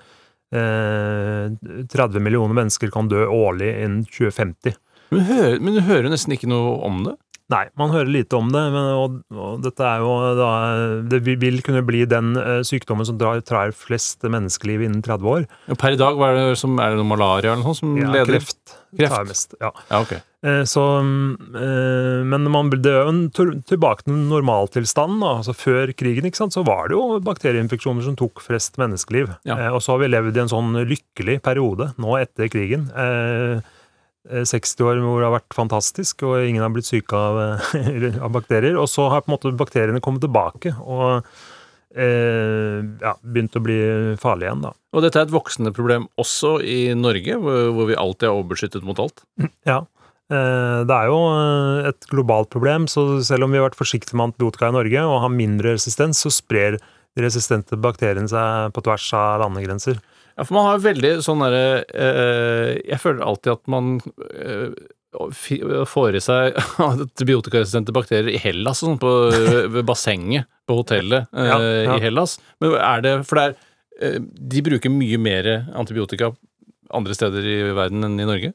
[0.52, 4.78] 30 millioner mennesker kan dø årlig innen 2050.
[5.12, 7.16] Men, hører, men du hører nesten ikke noe om det?
[7.50, 10.50] Nei, man hører lite om det, men, og, og dette er jo da
[11.10, 15.48] Det vil kunne bli den eh, sykdommen som drar, trær flest menneskeliv innen 30 år.
[15.76, 18.08] Per i dag, hva er det som er det noe malaria eller noe som Ja,
[18.14, 18.38] leder?
[18.38, 18.78] kreft.
[18.96, 19.12] Kreft.
[19.16, 19.54] tar mest.
[19.60, 19.70] Ja.
[19.90, 20.14] Ja, ok.
[20.44, 25.20] Eh, Så, mm, eh, men man, det er jo tilbake til normaltilstanden.
[25.26, 29.34] Altså før krigen ikke sant, så var det jo bakterieinfeksjoner som tok flest menneskeliv.
[29.44, 29.58] Ja.
[29.66, 32.88] Eh, Og så har vi levd i en sånn lykkelig periode nå etter krigen.
[32.96, 33.60] Eh,
[34.28, 37.40] 60 år hvor det har vært fantastisk, og ingen har blitt syke av,
[37.74, 38.78] eh, av bakterier.
[38.78, 41.24] Og så har på en måte bakteriene kommet tilbake og
[41.96, 43.80] eh, ja, begynt å bli
[44.22, 44.74] farlige igjen, da.
[44.92, 49.02] Og dette er et voksende problem også i Norge, hvor, vi alltid er overbeskyttet mot
[49.02, 49.24] alt.
[49.68, 49.82] Ja.
[50.32, 54.18] eh, Det er jo eh, et globalt problem, så selv om vi har vært forsiktige
[54.18, 58.86] med antibiotika i Norge og har mindre resistens, så sprer de resistente bakteriene seg på
[58.86, 59.98] tvers av landegrenser.
[60.36, 63.94] Ja, for man har veldig sånn derre eh, Jeg føler alltid at man
[64.32, 64.70] eh,
[65.88, 69.10] får i seg antibiotikaresistente bakterier i Hellas, sånn på,
[69.74, 71.98] ved bassenget på hotellet eh, Ja, ja.
[71.98, 72.38] i Hellas.
[72.62, 73.54] Men er det For det er
[74.14, 74.18] eh,
[74.56, 76.32] De bruker mye mer antibiotika
[76.92, 78.52] andre steder i verden enn i Norge?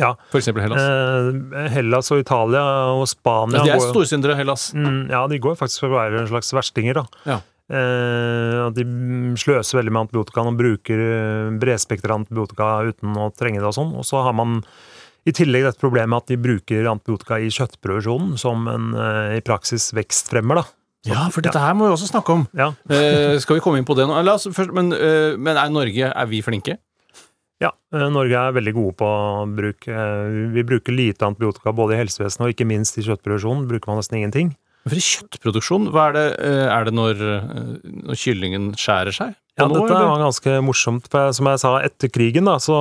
[0.00, 0.14] Ja.
[0.32, 0.80] Eksempel Hellas.
[0.80, 2.62] Eh, Hellas og Italia
[2.94, 4.70] og Spania Ja, de er storsyndere, Hellas.
[4.72, 7.04] Mm, ja, de går faktisk for å være en slags verstinger, da.
[7.28, 7.38] Ja.
[7.70, 8.84] Eh, at de
[9.38, 13.92] sløser veldig med antibiotika og bruker eh, bredspektra antibiotika uten å trenge det og sånn.
[13.94, 14.58] Og så har man
[15.28, 19.92] i tillegg dette problemet at de bruker antibiotika i kjøttproduksjonen som en eh, i praksis
[19.94, 20.66] vekstfremmer, da.
[21.06, 22.42] Ja, for dette her må vi også snakke om.
[22.58, 22.72] Ja.
[22.90, 24.18] Eh, skal vi komme inn på det nå?
[24.34, 24.90] Oss først, men,
[25.40, 26.76] men er Norge Er vi flinke?
[27.60, 29.08] Ja, Norge er veldig gode på
[29.52, 29.86] bruk.
[30.56, 33.66] Vi bruker lite antibiotika både i helsevesenet og ikke minst i kjøttproduksjonen.
[33.68, 34.54] bruker man nesten ingenting.
[34.88, 37.72] For i kjøttproduksjon, hva er det, eh, er det når, eh,
[38.08, 39.36] når kyllingen skjærer seg?
[39.60, 40.08] Ja, dette eller?
[40.08, 41.08] var ganske morsomt.
[41.12, 42.76] For som jeg sa, etter krigen da, så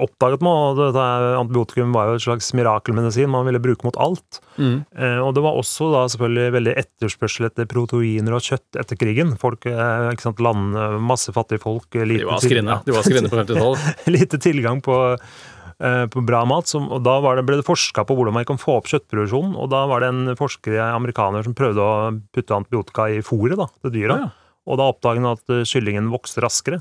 [0.00, 1.06] oppdaget man at dette
[1.40, 4.40] antibiotikum var jo et slags mirakelmedisin man ville bruke mot alt.
[4.56, 4.84] Mm.
[4.96, 9.34] Eh, og det var også da selvfølgelig veldig etterspørsel etter proteiner og kjøtt etter krigen.
[9.40, 13.06] Folk, eh, ikke sant, land, masse fattige folk, eh, De lite, var skrinne, de var
[13.06, 14.06] skrinne på 50-tallet.
[14.16, 16.70] lite tilgang på, eh, på bra mat.
[16.70, 19.56] Som, og da var det, ble det forska på hvordan man kan få opp kjøttproduksjonen.
[19.58, 23.68] Og da var det en forsker, amerikaner, som prøvde å putte antibiotika i fôret da,
[23.82, 24.18] til dyra.
[24.24, 24.32] Ja.
[24.64, 26.80] Og da oppdaget han at eh, kyllingen vokste raskere.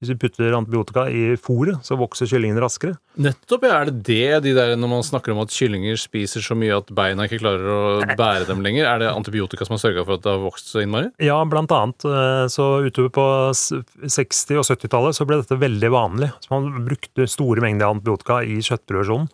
[0.00, 2.94] Hvis vi putter antibiotika i fôret, så vokser kyllingene raskere.
[3.20, 3.74] Nettopp, ja.
[3.82, 6.88] Er det det de der når man snakker om at kyllinger spiser så mye at
[6.96, 8.88] beina ikke klarer å bære dem lenger?
[8.88, 11.10] Er det antibiotika som har sørga for at det har vokst så innmari?
[11.20, 12.00] Ja, blant annet.
[12.08, 13.26] eh, Så utover på
[14.08, 16.30] 60- og 70-tallet så ble dette veldig vanlig.
[16.40, 19.28] Så man brukte store mengder antibiotika i kjøttproduksjonen.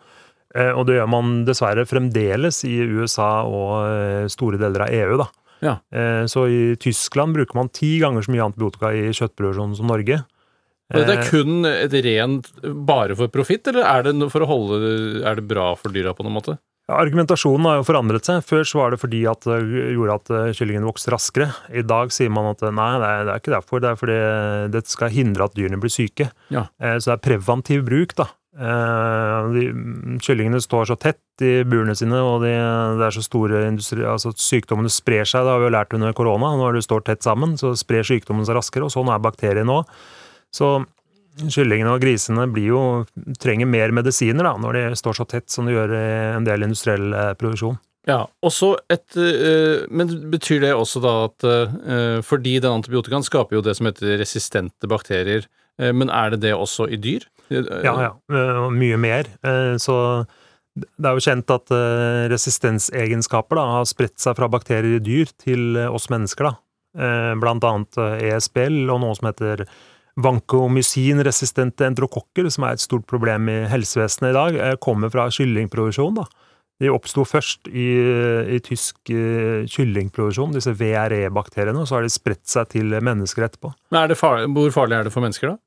[0.55, 5.17] Eh, Og det gjør man dessverre fremdeles i USA og eh, store deler av EU,
[5.23, 5.31] da.
[5.63, 5.79] Ja.
[6.29, 10.19] Så i Tyskland bruker man ti ganger så mye antibiotika i kjøttproduksjonen som Norge.
[10.93, 12.47] Og dette er Eh, kun et rent
[12.87, 16.23] bare for profitt, eller er det for å holde Er det bra for dyra på
[16.23, 16.57] noen måte?
[16.87, 18.45] Argumentasjonen har jo forandret seg.
[18.47, 19.57] Før så var det fordi at det
[19.97, 21.49] gjorde at eh, kyllingen vokste raskere.
[21.75, 23.81] I dag sier man at eh, nei, det er, det er ikke derfor.
[23.83, 24.19] Det er fordi
[24.71, 26.29] det skal hindre at dyrene blir syke.
[26.53, 26.69] Ja.
[26.79, 28.29] Eh, Så det er preventiv bruk, da.
[28.55, 29.65] Eh, De,
[30.23, 34.07] kyllingene står så tett i burene sine, og de, det er så store industri...
[34.07, 36.53] Altså sykdommene sprer seg, det har vi jo lært under korona.
[36.55, 39.81] Når du står tett sammen, så sprer sykdommen seg raskere, og sånn er bakterien nå.
[40.57, 40.71] Så
[41.37, 42.81] kyllingene og grisene blir jo,
[43.41, 46.07] trenger mer medisiner da, når de står så tett som de gjør i
[46.39, 47.77] en del industriell eh, produksjon.
[48.07, 48.21] Ja,
[48.89, 53.73] et øh, Men betyr det også da at øh, Fordi den antibiotikaen skaper jo det
[53.75, 55.43] som heter resistente bakterier,
[55.77, 57.27] men er det det også i dyr?
[57.51, 59.27] Ja, ja, eh, mye mer.
[59.43, 60.25] Eh, Så
[60.77, 65.29] det er jo kjent at eh, resistensegenskaper da, har spredt seg fra bakterier i dyr
[65.41, 66.49] til eh, oss mennesker.
[66.49, 66.57] da.
[66.97, 69.65] Eh, Blant annet eh, ESBL og noe som heter
[70.17, 76.15] vankomycin-resistente enterokokker, som er et stort problem i helsevesenet i dag, eh, kommer fra kyllingproduksjon.
[76.15, 76.25] da.
[76.79, 77.87] De oppsto først i,
[78.53, 83.73] i tysk eh, kyllingproduksjon, disse VRE-bakteriene, og så har de spredt seg til mennesker etterpå.
[83.91, 85.61] Men er det far hvor farlig er det for mennesker, da?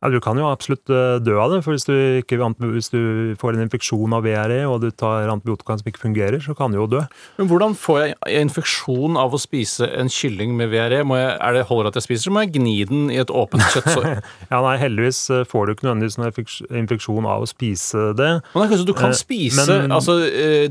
[0.00, 2.38] Ja, Du kan jo absolutt eh, dø av det, for hvis du, ikke,
[2.72, 6.54] hvis du får en infeksjon av VRE, og du tar antibiotika som ikke fungerer, så
[6.56, 7.02] kan du jo dø.
[7.36, 11.02] Men hvordan får jeg infeksjon av å spise en kylling med VRE?
[11.04, 13.28] Må jeg, er det holder at jeg spiser, så må jeg gni den i et
[13.30, 14.08] åpent kjøttsår?
[14.52, 18.30] Ja, nei, heldigvis eh, får du ikke nødvendigvis noen infeksjon av å spise det.
[18.54, 20.16] Men det er kanskje du kan Eh, spise men- altså,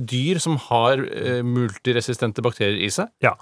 [0.09, 1.05] dyr som har
[1.45, 3.09] multiresistente bakterier i seg?
[3.23, 3.35] Ja,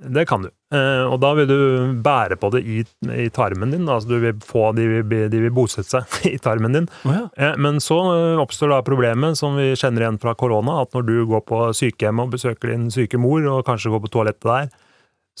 [0.00, 0.48] det kan du.
[0.72, 1.56] Eh, Og da vil du
[2.02, 2.78] bære på det i,
[3.12, 3.88] i tarmen din.
[3.88, 6.86] Altså du vil få, de de vil bosette seg i tarmen din.
[7.04, 7.24] Oh, ja.
[7.36, 11.04] Eh, Men så eh, oppstår da problemet som vi kjenner igjen fra korona, at når
[11.08, 14.70] du går på sykehjem og besøker din syke mor, og kanskje går på toalettet der,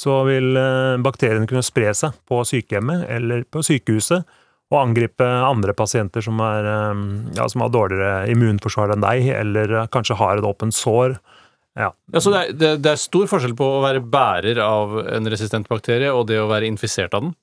[0.00, 0.54] så vil
[1.04, 4.22] bakteriene kunne spre seg på sykehjemmet eller på sykehuset
[4.70, 6.68] og angripe andre pasienter som, er,
[7.36, 11.18] ja, som har dårligere immunforsvar enn deg, eller kanskje har et åpent sår.
[11.78, 11.92] Ja.
[12.12, 15.30] Ja, så det er, det, det er stor forskjell på å være bærer av en
[15.30, 17.34] resistent bakterie og det å være infisert av den.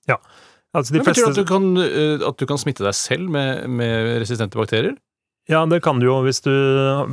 [0.75, 3.31] Altså de Men betyr det at du kan, øh, at du kan smitte deg selv
[3.33, 4.97] med, med resistente bakterier?
[5.47, 6.51] ja, det kan du jo hvis du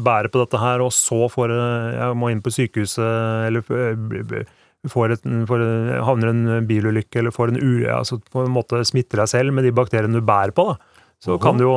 [0.02, 4.48] bærer på dette her, og så får, eh, jeg må inn på sykehuset, eller eh,
[4.90, 5.62] får et, får,
[6.04, 7.86] havner i en bilulykke, eller får en u...
[7.94, 11.02] Altså på en måte smitter deg selv med de bakteriene du bærer på, da.
[11.24, 11.70] Så kan du jo,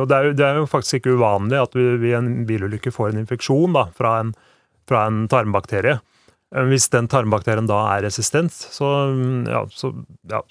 [0.00, 2.90] og det er, jo, det er jo faktisk ikke uvanlig at vi i en bilulykke
[2.90, 4.32] får en infeksjon da, fra en,
[4.88, 5.98] fra en tarmbakterie.
[6.54, 9.92] Eh, Hvis den tarmbakterien da er resistent, så, mm, ja, så,
[10.30, 10.42] ja,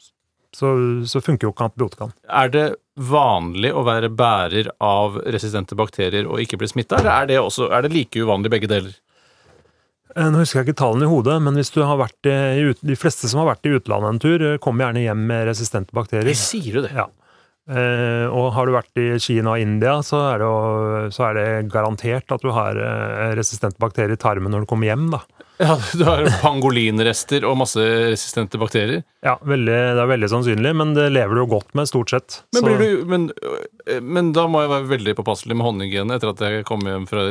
[0.55, 0.73] så,
[1.09, 2.13] så funker jo ikke antibiotikaen.
[2.29, 7.29] Er det vanlig å være bærer av resistente bakterier og ikke bli smitta, eller er
[7.33, 8.95] det, også, er det like uvanlig begge deler?
[10.15, 13.67] Eh, Nå husker jeg ikke tallene i hodet, men i, de fleste som har vært
[13.69, 16.37] i utlandet en tur, eh, kommer gjerne hjem med resistente bakterier.
[16.37, 16.93] Sier du det?
[16.95, 17.09] Ja.
[17.67, 21.35] Eh, og har du vært i Kina og India, så er, det jo, så er
[21.35, 25.09] det garantert at du har eh, resistente bakterier i tarmen når du kommer hjem.
[25.11, 25.23] da.
[25.57, 27.81] Ja, du har pangolinrester og masse
[28.13, 29.01] resistente bakterier.
[29.25, 32.39] Ja, veldig, Det er veldig sannsynlig, men det lever du jo godt med, stort sett.
[32.55, 36.31] Men, blir du, men, øh, men da må jeg være veldig påpasselig med håndhygiene etter
[36.31, 37.27] at jeg kom hjem fra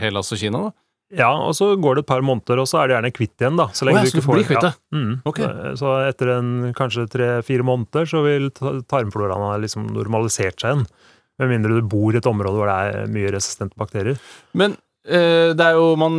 [0.00, 0.76] Hellas og Kina, da?
[1.16, 3.56] Ja, og så går det et par måneder, og så er det gjerne kvitt igjen,
[3.60, 3.68] da.
[3.76, 4.70] Så Å ja, du ikke får blir kvitt ja.
[4.70, 4.98] det?
[4.98, 5.12] Mm.
[5.30, 5.50] Okay.
[5.78, 10.86] Så- etter en, kanskje tre-fire måneder så vil ta- tarmfloraen ha liksom normalisert seg igjen.
[11.38, 14.18] Med mindre du bor i et område hvor det er mye resistente bakterier.
[14.54, 16.18] Men eh, det er jo man,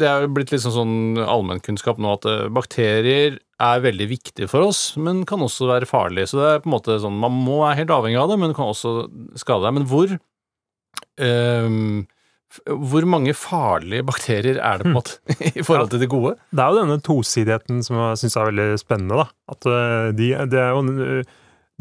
[0.00, 4.64] det er jo blitt liksom sånn allmennkunnskap nå at eh, bakterier er veldig viktige for
[4.66, 6.26] oss, men kan også være farlige.
[6.32, 8.56] Så det er på en måte sånn, man må være helt avhengig av det, men
[8.56, 8.94] kan også
[9.40, 9.76] skade deg.
[9.76, 10.20] Men hvor f-
[12.64, 16.34] hvor mange farlige bakterier er det på en måte i forhold til de gode?
[16.54, 19.24] Det er jo denne tosidigheten som jeg syns er veldig spennende.
[19.24, 19.26] da.
[19.54, 20.84] At eh, de, det er jo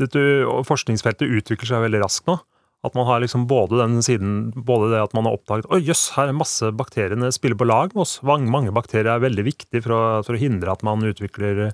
[0.01, 0.25] dette,
[0.67, 2.39] Forskningsfeltet utvikler seg veldig raskt nå.
[2.83, 6.09] At man har liksom både den siden, både det at man har oppdaget Oi, jøss,
[6.17, 8.17] her er masse bakteriene spiller på lag med oss.
[8.27, 11.69] Mange bakterier er veldig viktige for å, for å hindre at man utvikler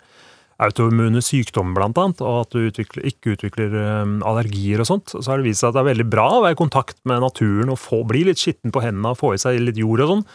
[0.60, 5.15] autoimmune sykdommer, annet, og at du utvikler, ikke utvikler eh, allergier og sånt.
[5.15, 7.24] Så har det vist seg at det er veldig bra å være i kontakt med
[7.24, 10.15] naturen og få, bli litt skitten på hendene og få i seg litt jord og
[10.15, 10.26] sånn.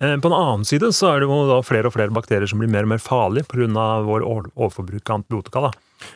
[0.00, 2.70] Eh, På den annen side så er det jo flere og flere bakterier som blir
[2.70, 3.66] mer og mer farlige pga.
[4.06, 5.60] vår overforbruk av antibiotika.
[5.60, 5.70] da.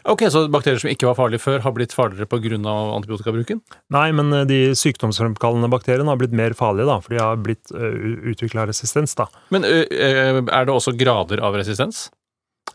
[0.07, 2.57] Ok, Så bakterier som ikke var farlige før, har blitt farligere pga.
[2.97, 3.61] antibiotikabruken?
[3.91, 7.69] Nei, men eh, de sykdomsfremkallende bakteriene har blitt mer farlige, da, for de har blitt
[7.75, 9.15] uh, utvikla resistens.
[9.15, 9.27] da.
[9.51, 12.09] Men er det også grader av resistens?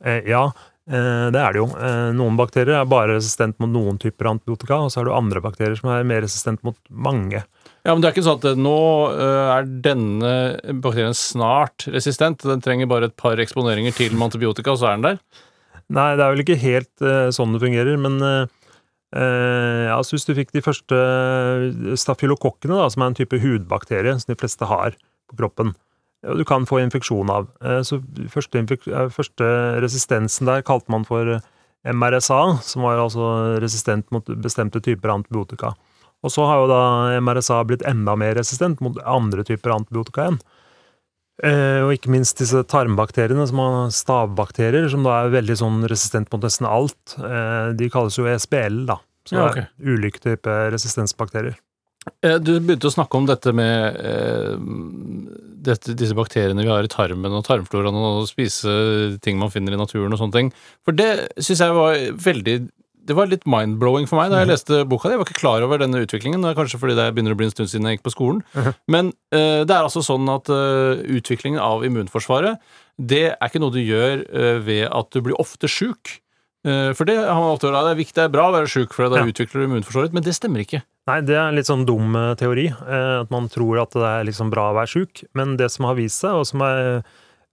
[0.04, 0.44] Eh, ja,
[0.90, 1.68] eh, det er det jo.
[1.74, 5.44] Eh, noen bakterier er bare resistent mot noen typer antibiotika, og så er det andre
[5.44, 7.44] bakterier som er mer resistent mot mange.
[7.88, 8.78] Ja, men det er ikke sånn at nå
[9.16, 10.32] er denne
[10.84, 12.44] bakterien snart resistent.
[12.44, 15.44] Den trenger bare et par eksponeringer til med antibiotika, og så er den der.
[15.88, 18.72] Nei, det er vel ikke helt sånn det fungerer, men eh,
[19.16, 20.98] eh, ja, så hvis du fikk de første
[22.00, 24.98] stafylokokkene, da, som er en type hudbakterie som de fleste har
[25.32, 25.74] på kroppen,
[26.24, 27.50] du kan få infeksjon av.
[27.62, 28.02] Eh, så
[28.34, 29.52] første, eh, første
[29.84, 31.40] resistensen der kalte man for
[31.86, 35.76] MRSA, som var altså resistent mot bestemte typer antibiotika.
[36.26, 36.84] Og så har jo da
[37.22, 40.40] MRSA blitt enda mer resistent mot andre typer antibiotika igjen.
[41.46, 46.32] Eh, og ikke minst disse tarmbakteriene, som har stavbakterier, som da er veldig sånn resistent
[46.34, 47.14] mot nesten alt.
[47.22, 48.98] Eh, de kalles jo ESBL, da.
[49.28, 51.60] Så det er ulike typer resistensbakterier.
[52.24, 54.56] Eh, Du begynte å snakke om dette med eh,
[55.68, 59.80] dette, disse bakteriene vi har i tarmen og tarmfloraen, og spise ting man finner i
[59.80, 60.52] naturen og sånne ting.
[60.88, 62.58] For det syns jeg var veldig
[63.08, 65.08] Det var litt mind-blowing for meg da jeg leste boka.
[65.08, 66.42] Jeg var ikke klar over denne utviklingen.
[66.44, 68.42] Det er kanskje fordi det begynner å bli en stund siden jeg gikk på skolen.
[68.92, 72.60] Men eh, det er altså sånn at eh, utviklingen av immunforsvaret,
[73.00, 76.18] det er ikke noe du gjør eh, ved at du blir ofte sjuk.
[76.66, 78.68] Eh, for det har man ofte hørt, det er viktig, det er bra å være
[78.72, 79.26] sjuk, for da Ja.
[79.30, 80.14] utvikler du immunforsvaret.
[80.14, 80.82] Men det stemmer ikke.
[81.08, 82.68] Nei, det er en litt sånn dum eh, teori.
[82.68, 85.24] eh, At man tror at det er liksom bra å være sjuk.
[85.34, 87.04] Men det som har vist seg, og som er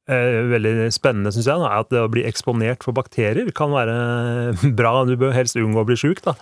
[0.07, 5.05] veldig spennende, syns jeg, er at det å bli eksponert for bakterier kan være bra.
[5.09, 6.35] Du bør helst unngå å bli sjuk, da.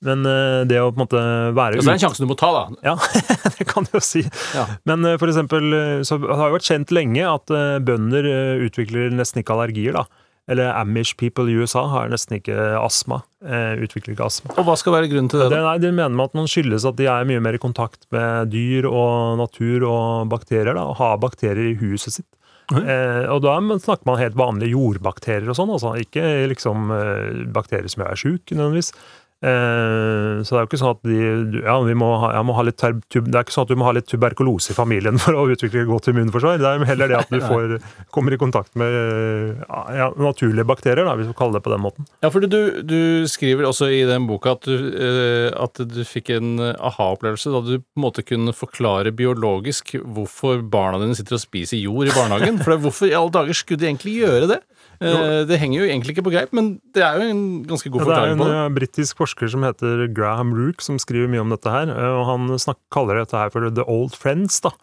[0.00, 0.22] Men
[0.66, 1.20] det å på en måte
[1.52, 2.62] være ute det er en sjanse du må ta, da.
[2.82, 2.94] Ja,
[3.58, 4.22] det kan du jo si.
[4.56, 4.64] Ja.
[4.88, 5.68] Men for eksempel
[6.08, 7.52] så har det jo vært kjent lenge at
[7.84, 8.24] bønder
[8.64, 10.06] utvikler nesten ikke allergier, da.
[10.50, 13.20] Eller Amish people i USA har nesten ikke astma.
[13.46, 14.56] eh, Utvikler ikke astma.
[14.58, 15.50] Og hva skal være grunnen til det?
[15.54, 18.08] Det, nei, de mener med at man skyldes at de er mye mer i kontakt
[18.10, 22.28] med dyr og natur og bakterier, da, og har bakterier i huset sitt.
[22.70, 27.90] Eh, og da snakker man helt vanlige jordbakterier og sånn, altså ikke liksom eh, bakterier
[27.90, 28.92] som er sjuk nødvendigvis.
[29.40, 32.56] Eh, så det er jo ikke sånn at de ja, vi må ha, jeg må
[32.58, 35.16] ha litt tub, Det er ikke sånn at du må ha litt tuberkulose i familien
[35.22, 36.60] for å utvikle godt immunforsvar.
[36.60, 37.78] Det er heller det at du får,
[38.12, 39.62] kommer i kontakt med eh,
[39.96, 42.08] ja, naturlige bakterier, da, hvis vi kaller det på den måten.
[42.20, 43.00] Ja, for du, du
[43.32, 47.74] skriver også i den boka at du, eh, at du fikk en aha-opplevelse da du
[47.80, 52.60] på en måte kunne forklare biologisk hvorfor barna dine sitter og spiser jord i barnehagen.
[52.60, 54.60] For hvorfor i alle dager skulle de egentlig gjøre det?
[55.00, 58.02] Eh, det henger jo egentlig ikke på greip, men det er jo en ganske god
[58.02, 61.30] Ja, det Det er en på eh, britisk forsker som heter Graham Rook, som skriver
[61.32, 61.88] mye om dette her.
[61.88, 64.60] eh, og Han snakker, kaller dette her for the old friends.
[64.60, 64.74] da.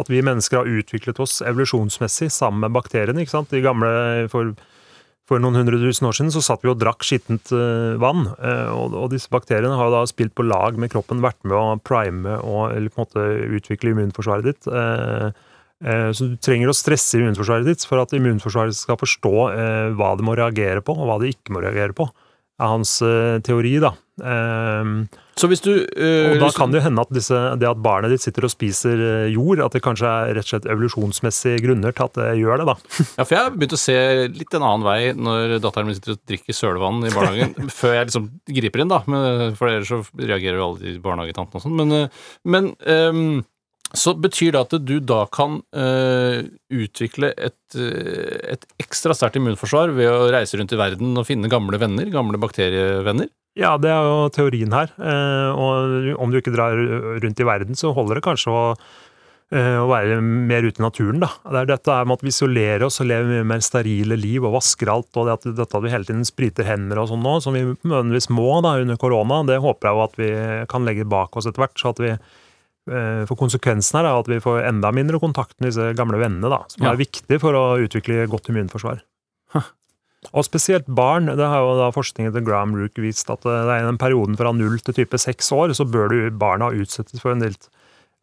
[0.00, 3.20] At vi mennesker har utviklet oss evolusjonsmessig sammen med bakteriene.
[3.20, 3.50] ikke sant?
[3.52, 4.54] De gamle, for,
[5.28, 8.32] for noen hundre tusen år siden så satt vi og drakk skittent eh, vann.
[8.72, 11.76] og, og disse bakteriene har jo da spilt på lag med kroppen, vært med å
[11.84, 13.28] prime og eller på en måte
[13.60, 14.72] utvikle immunforsvaret ditt.
[15.84, 20.14] Eh, så du trenger å stresse immunforsvaret ditt for at immunforsvaret skal forstå eh, hva
[20.16, 22.08] det må reagere på, og hva det ikke må reagere på
[22.56, 23.90] er hans eh, teori, da.
[24.24, 24.92] Ehm,
[25.36, 28.24] Så hvis du og da kan det jo hende at disse, det at barnet ditt
[28.24, 32.16] sitter og spiser jord, at det kanskje er rett og slett evolusjonsmessige grunner til at
[32.16, 32.76] det gjør det, da.
[33.18, 33.98] Ja, for jeg har begynt å se
[34.32, 38.08] litt en annen vei når datteren min sitter og drikker sølevann i barnehagen, før jeg
[38.08, 38.30] liksom
[38.62, 39.02] griper inn, da.
[39.60, 41.76] For ellers så reagerer jo alle de barnehagetantene og sånn.
[41.76, 42.08] Men,
[42.48, 43.44] men ehm,
[43.96, 49.94] så betyr det at du da kan uh, utvikle et, eh, et ekstra sterkt immunforsvar
[49.96, 53.30] ved å reise rundt i verden og finne gamle venner, gamle bakterievenner?
[53.56, 54.92] Ja, det er jo teorien her.
[55.00, 56.76] Uh, og om du ikke drar
[57.22, 58.62] rundt i verden, så holder det kanskje å,
[59.56, 61.30] å være mer ute i naturen, da.
[61.48, 64.58] Det er dette med at vi isolerer oss og lever mye mer sterile liv og
[64.58, 67.38] vasker alt, og det at, dette at vi hele tiden spriter hender og sånn nå,
[67.44, 70.32] som vi nødvendigvis må da under korona, det håper jeg jo at vi
[70.72, 72.18] kan legge bak oss etter hvert, så at vi
[73.26, 76.60] for konsekvensen her er at vi får enda mindre kontakt med disse gamle vennene, da,
[76.70, 76.92] som Ja.
[76.92, 79.00] er viktig for å utvikle godt immunforsvar.
[80.34, 81.26] Og spesielt barn.
[81.26, 83.98] Det har jo da forskningen til Graham Rook vist at eh, det er i den
[84.00, 87.54] perioden fra null til type seks år, så bør du barna utsettes for en del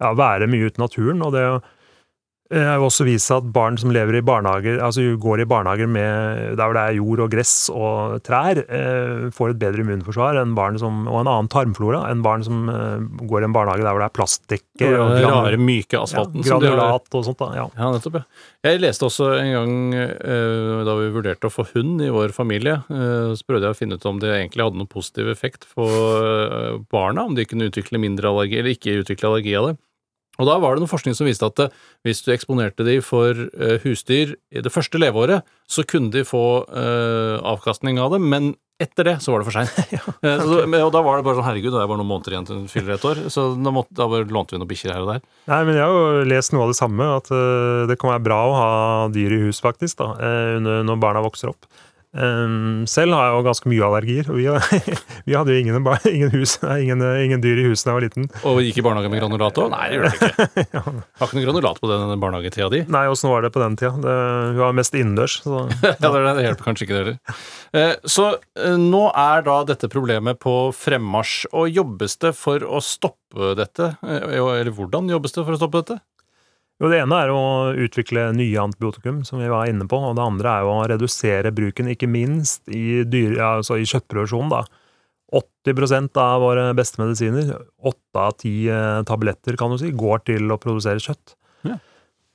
[0.01, 1.21] ja, være mye ute i naturen.
[1.23, 1.45] og det
[2.51, 5.45] eh, har jo også vist seg at barn som lever i barnehager, altså går i
[5.49, 9.85] barnehager med, der hvor det er jord og gress og trær, eh, får et bedre
[9.85, 13.55] immunforsvar enn barn som, og en annen tarmflora enn barn som eh, går i en
[13.55, 16.43] barnehage der hvor det er plastdekke og Den gran- rare, myke asfalten.
[16.43, 17.39] Ja, granulat og sånt.
[17.39, 17.67] da, ja.
[17.77, 18.25] Ja, nettopp, ja.
[18.63, 19.73] Jeg leste også en gang
[20.87, 24.05] da vi vurderte å få hund i vår familie, så prøvde jeg å finne ut
[24.07, 28.61] om det egentlig hadde noen positiv effekt for barna, om de kunne utvikle mindre allergi,
[28.61, 29.75] eller ikke utvikle allergi av det.
[30.41, 33.37] Og da var det noe forskning som viste at eh, hvis du eksponerte de for
[33.37, 38.55] eh, husdyr i det første leveåret, så kunne de få eh, avkastning av det, men
[38.81, 39.77] etter det så var det for seint.
[39.93, 40.81] ja, okay.
[40.81, 42.71] og da var det bare sånn herregud, det er bare noen måneder igjen til hun
[42.71, 45.23] fyller et år, så da, måtte, da bare lånte vi noen bikkjer her og der.
[45.53, 47.29] Nei, men jeg har jo lest noe av det samme, at
[47.91, 48.73] det kan være bra å ha
[49.13, 50.09] dyr i hus, faktisk, da,
[50.65, 51.69] når barna vokser opp.
[52.13, 54.27] Um, selv har jeg jo ganske mye allergier.
[54.29, 54.45] og Vi,
[55.27, 55.79] vi hadde jo ingen,
[56.11, 58.27] ingen, hus, ingen, ingen dyr i huset da jeg var liten.
[58.49, 59.71] Og gikk i barnehage med granulat òg?
[59.73, 60.29] Nei, det gjorde det
[60.67, 60.83] ikke.
[61.19, 62.83] Har ikke noe granulat på den barnehagetida di.
[62.93, 63.93] Nei, åssen var det på den tida?
[64.05, 64.15] Det,
[64.53, 65.39] hun var mest innendørs.
[65.45, 65.63] Så.
[66.03, 67.41] Ja, det, det, det hjelper kanskje ikke det heller.
[67.73, 72.81] Eh, Så eh, nå er da dette problemet på fremmarsj, og jobbes det for å
[72.83, 73.93] stoppe dette?
[74.05, 75.99] Eh, Eller hvordan jobbes det for å stoppe dette?
[76.81, 77.43] Jo, Det ene er å
[77.85, 79.99] utvikle nye antibiotikum, som vi var inne på.
[79.99, 84.49] Og det andre er å redusere bruken, ikke minst i, dyr, altså i kjøttproduksjonen.
[84.53, 84.63] da.
[85.33, 90.51] 80 av våre beste medisiner, 8 av 10 eh, tabletter, kan du si, går til
[90.53, 91.33] å produsere kjøtt.
[91.65, 91.79] Ja.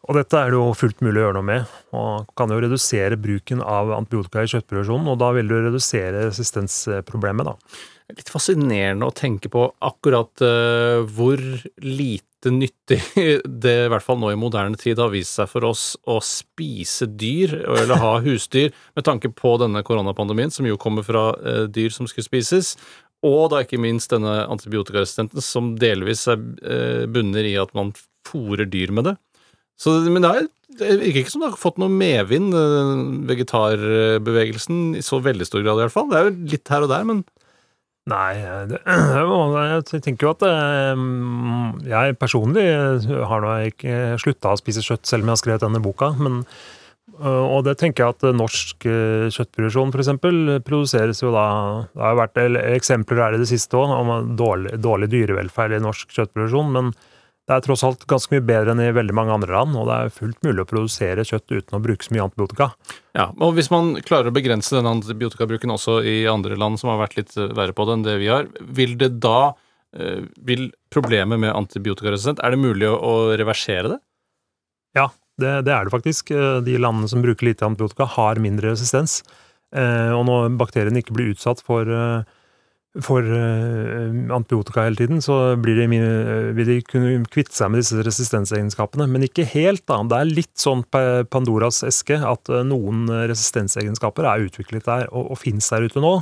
[0.08, 1.76] Og dette er det jo fullt mulig å gjøre noe med.
[1.94, 7.52] Og kan jo redusere bruken av antibiotika i kjøttproduksjonen, og da vil du redusere resistensproblemet,
[7.52, 7.56] da.
[8.08, 11.40] Litt fascinerende å tenke på akkurat uh, hvor
[11.84, 13.02] lite nyttig
[13.64, 17.10] det i hvert fall nå i moderne tid har vist seg for oss å spise
[17.20, 21.92] dyr, eller ha husdyr, med tanke på denne koronapandemien, som jo kommer fra uh, dyr
[21.92, 22.76] som skulle spises.
[23.26, 27.92] Og da ikke minst denne antibiotikaresistenten, som delvis er, uh, bunner i at man
[28.24, 29.18] fôrer dyr med det.
[29.78, 30.48] Så, men det, er,
[30.80, 32.56] det virker ikke som det har fått noe medvind,
[33.28, 36.08] vegetarbevegelsen, i så veldig stor grad i hvert fall.
[36.08, 37.22] Det er jo litt her og der, men
[38.08, 38.32] Nei,
[38.70, 38.80] det,
[39.92, 41.04] jeg tenker jo at eh,
[41.90, 42.66] jeg personlig
[43.28, 46.10] har nå ikke slutta å spise kjøtt, selv om jeg har skrevet denne boka.
[46.16, 46.40] Men,
[47.18, 48.88] og det tenker jeg at norsk
[49.34, 50.10] kjøttproduksjon f.eks.
[50.64, 51.46] produseres jo da
[51.90, 52.42] Det har jo vært
[52.76, 56.74] eksempler her i det siste òg om dårlig, dårlig dyrevelferd i norsk kjøttproduksjon.
[56.76, 56.92] Men
[57.48, 59.94] det er tross alt ganske mye bedre enn i veldig mange andre land, og det
[59.96, 62.66] er fullt mulig å produsere kjøtt uten å bruke så mye antibiotika.
[63.16, 67.00] Ja, og Hvis man klarer å begrense denne antibiotikabruken også i andre land som har
[67.00, 69.54] vært litt verre på det enn det vi har, vil det da
[69.96, 73.98] eh, Vil problemet med antibiotikaresistent Er det mulig å, å reversere det?
[74.98, 75.08] Ja,
[75.40, 76.34] det, det er det faktisk.
[76.36, 79.22] Eh, De landene som bruker lite antibiotika, har mindre resistens.
[79.72, 81.88] Eh, og når bakteriene ikke blir utsatt for,
[83.04, 87.82] for eh, antibiotika hele tiden, så blir de, eh, vil de kunne kvitte seg med
[87.82, 89.06] disse resistensegenskapene.
[89.10, 90.00] Men ikke helt, da.
[90.08, 95.40] Det er litt sånn Pandoras eske at eh, noen resistensegenskaper er utviklet der og, og
[95.42, 96.16] fins der ute nå.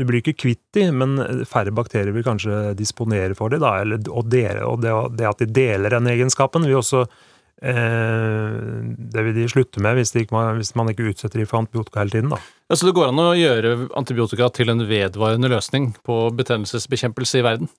[0.00, 4.00] Du blir ikke kvitt de, men færre bakterier vil kanskje disponere for de, da, eller,
[4.08, 7.04] og, dele, og det, det at de deler den egenskapen, vil også
[7.62, 12.02] det vil de slutte med hvis, de ikke, hvis man ikke utsetter de for antibiotika
[12.02, 12.32] hele tiden.
[12.34, 12.40] da.
[12.70, 17.44] Ja, så det går an å gjøre antibiotika til en vedvarende løsning på betennelsesbekjempelse i
[17.46, 17.70] verden?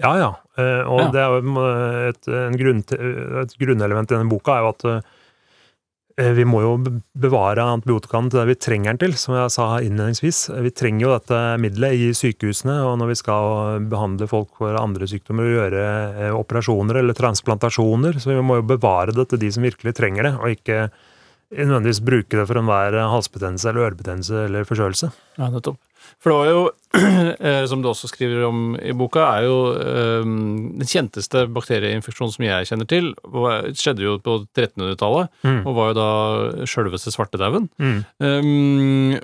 [0.00, 0.30] Ja, ja.
[0.56, 1.08] Eh, og Ja.
[1.12, 1.64] det er jo
[2.08, 2.84] et, en grunn,
[3.44, 5.00] et grunnelement i denne boka er jo at eh,
[6.36, 6.72] vi må jo
[7.20, 10.40] bevare antibiotikaen til det vi trenger den til, som jeg sa innledningsvis.
[10.66, 15.08] Vi trenger jo dette middelet i sykehusene, og når vi skal behandle folk for andre
[15.10, 15.84] sykdommer og gjøre
[16.26, 20.28] eh, operasjoner eller transplantasjoner, så vi må jo bevare det til de som virkelig trenger
[20.28, 20.82] det, og ikke
[21.50, 25.10] nødvendigvis bruke det for enhver halsbetennelse eller ørebetennelse eller forkjølelse.
[25.40, 25.80] Ja, nettopp.
[26.18, 26.62] For det var jo,
[27.46, 32.44] eh, som du også skriver om i boka, er jo eh, den kjenteste bakterieinfeksjonen som
[32.46, 33.12] jeg kjenner til,
[33.78, 35.60] skjedde jo på 1300-tallet, Mm.
[35.66, 36.08] og var jo da
[36.68, 37.68] sjølveste svartedauden.
[37.80, 37.98] Mm.
[38.20, 39.18] Um,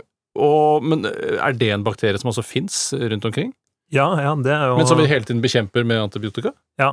[0.87, 3.51] men eh, er det en bakterie som også fins rundt omkring?
[3.95, 6.51] Ja, ja, det er jo Men som vi hele tiden bekjemper med antibiotika?
[6.81, 6.89] Ja,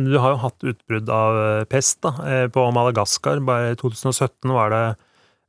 [0.00, 2.14] du har jo hatt utbrudd av pest da,
[2.48, 3.42] på Madagaskar.
[3.44, 4.84] Bare i 2017 var det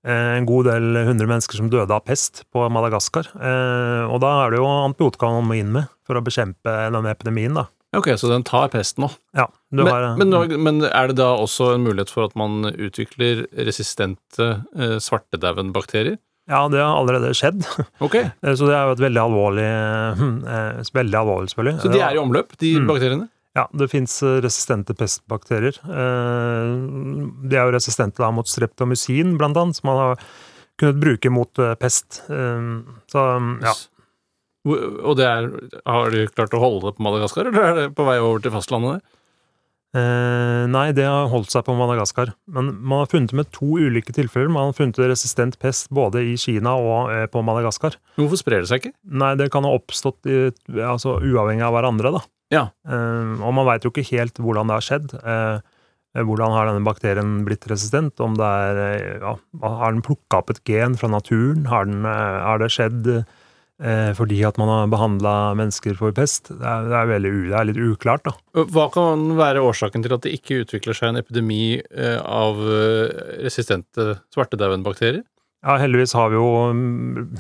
[0.06, 3.30] en god del hundre mennesker som døde av pest på Madagaskar.
[3.40, 7.12] Eh, Og da er det jo antibiotika man må inn med for å bekjempe denne
[7.14, 7.68] epidemien, da.
[7.96, 9.10] Ok, så den tar pesten nå.
[9.38, 12.36] Ja, du Men, har, eh, men, men er det da også en mulighet for at
[12.36, 16.18] man utvikler resistente eh, svartedauden-bakterier?
[16.50, 17.64] ja, det har allerede skjedd.
[18.04, 21.80] Ok, Eh, Så det er jo et veldig alvorlig eh, Veldig alvorlig, selvfølgelig.
[21.86, 22.88] Så de er i omløp, de Mm.
[22.90, 23.30] bakteriene?
[23.54, 25.76] Ja, det fins resistente pestbakterier.
[25.86, 26.74] Eh,
[27.50, 30.24] De er jo resistente da mot streptomycin, blant annet, som man har
[30.82, 32.24] kunnet bruke mot eh, pest.
[32.34, 32.70] Eh,
[33.14, 33.26] Så
[33.62, 33.74] ja.
[34.66, 35.50] Og det er,
[35.86, 38.54] har de klart å holde det på Madagaskar, eller er det på vei over til
[38.56, 39.04] fastlandet?
[39.94, 42.32] Eh, nei, det har holdt seg på Madagaskar.
[42.50, 44.50] Men man har funnet med to ulike tilfeller.
[44.50, 48.00] Man har funnet resistent pest både i Kina og eh, på Madagaskar.
[48.18, 48.96] Hvorfor sprer det seg ikke?
[49.22, 50.40] Nei, det kan ha oppstått i,
[50.82, 52.24] altså, uavhengig av hverandre, da.
[52.54, 52.68] Ja.
[52.88, 55.16] Eh, og man veit jo ikke helt hvordan det har skjedd.
[55.20, 55.58] Eh,
[56.22, 58.20] hvordan har denne bakterien blitt resistent?
[58.22, 61.66] Om det er eh, ja, Har den plukka opp et gen fra naturen?
[61.72, 66.52] Har, den, eh, har det skjedd eh, fordi at man har behandla mennesker for pest.
[66.52, 68.36] Det er, det er, veldig, det er litt uklart, da.
[68.76, 73.42] Hva kan være årsaken til at det ikke utvikler seg en epidemi eh, av eh,
[73.48, 75.26] resistente svartedauden-bakterier?
[75.64, 76.48] Ja, heldigvis har vi jo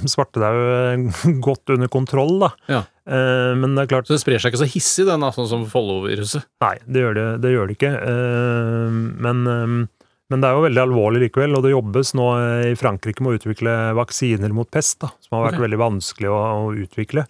[0.07, 2.49] svartedauden svartedau eh, godt under kontroll, da.
[2.71, 2.79] Ja.
[3.03, 5.65] Eh, men det er klart Så det sprer seg ikke så hissig, den, sånn som
[5.67, 6.47] Follo-viruset?
[6.63, 7.91] Nei, det gjør det, det, gjør det ikke.
[7.99, 12.29] Eh, men, men det er jo veldig alvorlig likevel, og det jobbes nå
[12.71, 15.65] i Frankrike med å utvikle vaksiner mot pest, da, som har vært okay.
[15.67, 17.27] veldig vanskelig å, å utvikle.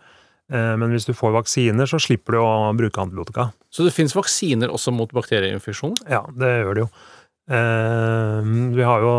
[0.54, 3.48] Men hvis du får vaksiner, så slipper du å bruke antibiotika.
[3.74, 6.04] Så det fins vaksiner også mot bakterieinfeksjoner?
[6.12, 6.90] Ja, det gjør det jo.
[7.50, 8.42] Eh,
[8.76, 9.14] Vi har jo,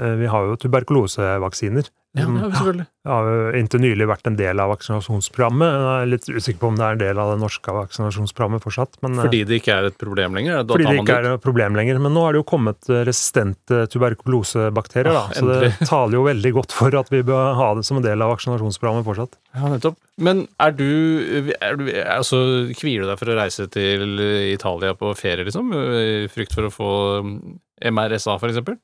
[0.00, 1.90] eh, vi har jo tuberkulosevaksiner.
[2.16, 2.86] Ja, selvfølgelig.
[3.04, 5.68] har jo inntil nylig vært en del av vaksinasjonsprogrammet.
[5.68, 8.96] Jeg er litt usikker på om det er en del av det norske vaksinasjonsprogrammet fortsatt.
[9.02, 10.64] Men, eh, Fordi det ikke er et problem lenger?
[10.64, 11.26] Da Fordi tar det ikke ut.
[11.26, 12.00] er et problem lenger.
[12.00, 15.26] Men nå er det jo kommet resistente tuberkulosebakterier, da.
[15.28, 18.02] Så Så det taler jo veldig godt for at vi bør ha det som en
[18.02, 19.36] del av vaksinasjonsprogrammet fortsatt.
[19.54, 19.96] Ja, nettopp.
[20.18, 24.16] Men er du, er du altså, Kvier du deg for å reise til
[24.54, 25.68] Italia på ferie, liksom?
[25.76, 28.78] I frykt for å få MRSA, for eksempel?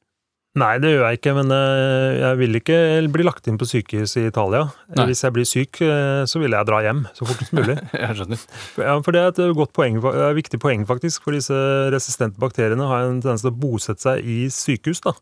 [0.60, 2.78] Nei, det gjør jeg ikke, men eh, jeg vil ikke
[3.14, 4.66] bli lagt inn på sykehus i Italia.
[4.92, 5.06] Nei.
[5.08, 7.78] Hvis jeg blir syk, eh, så vil jeg dra hjem så fort som mulig.
[8.02, 8.42] Jeg skjønner.
[8.84, 11.56] Ja, for det er et godt poeng, et viktig poeng faktisk, for disse
[11.94, 15.00] resistente bakteriene har en tendens til å bosette seg i sykehus.
[15.08, 15.16] da.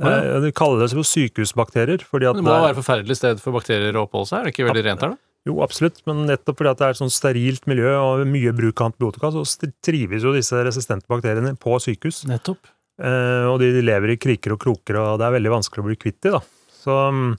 [0.00, 0.14] Ja.
[0.22, 2.00] Eh, De kaller det for sykehusbakterier.
[2.08, 4.40] Det må det være forferdelig sted for bakterier å oppholde seg?
[4.40, 5.24] Er det ikke veldig rent her, da?
[5.52, 8.92] Jo, absolutt, men nettopp fordi det er et sånn sterilt miljø og mye bruk av
[8.94, 12.24] antibiotika, så trives jo disse resistente bakteriene på sykehus.
[12.30, 12.72] Nettopp.
[13.00, 15.98] Eh, og de, lever i kriker og kroker, og det er veldig vanskelig å bli
[16.00, 16.42] kvitt dem.
[16.82, 17.30] Så mm,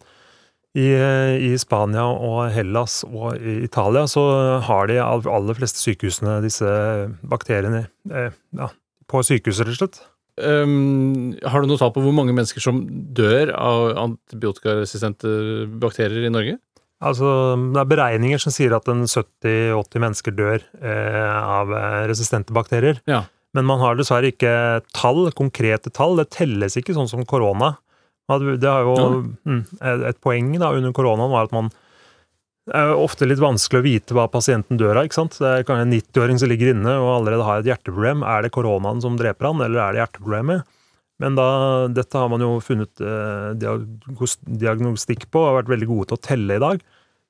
[0.80, 0.88] i,
[1.49, 4.24] i Spania og Hellas og i Italia så
[4.66, 6.66] har de all- aller fleste sykehusene disse
[7.30, 8.72] bakteriene eh, ja,
[9.12, 10.01] på sykehuset, rett og slett.
[10.34, 12.80] Um, har du noe tall på hvor mange mennesker som
[13.14, 15.30] dør av antibiotikaresistente
[15.78, 16.56] bakterier i Norge?
[17.04, 17.28] Altså,
[17.76, 23.01] det er beregninger som sier at 70-80 mennesker dør eh, av eh, resistente bakterier.
[23.10, 23.26] Ja.
[23.54, 26.18] Men man har dessverre ikke tall, konkrete tall.
[26.18, 27.76] Det telles ikke sånn som korona.
[28.32, 28.95] Det har jo
[29.45, 29.64] mm,
[30.10, 31.70] et- poeng da under koronaen var at man
[32.64, 35.04] det er ofte litt vanskelig å vite hva pasienten dør av.
[35.04, 35.36] ikke sant?
[35.36, 38.24] Det er kanskje en 90-åring som ligger inne og allerede har et hjerteproblem.
[38.24, 40.64] Er det koronaen som dreper han, eller er det hjerteproblemet?
[41.20, 41.47] Men da,
[41.91, 43.51] dette har man jo funnet eh,
[44.47, 46.82] diagnostikk på og har vært veldig gode til å telle i dag.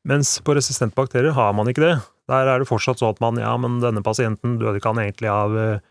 [0.08, 1.96] Mens på resistente bakterier har man ikke det.
[2.30, 5.32] Der er det fortsatt sånn at man ja, men denne pasienten døde ikke han egentlig
[5.34, 5.82] av eh,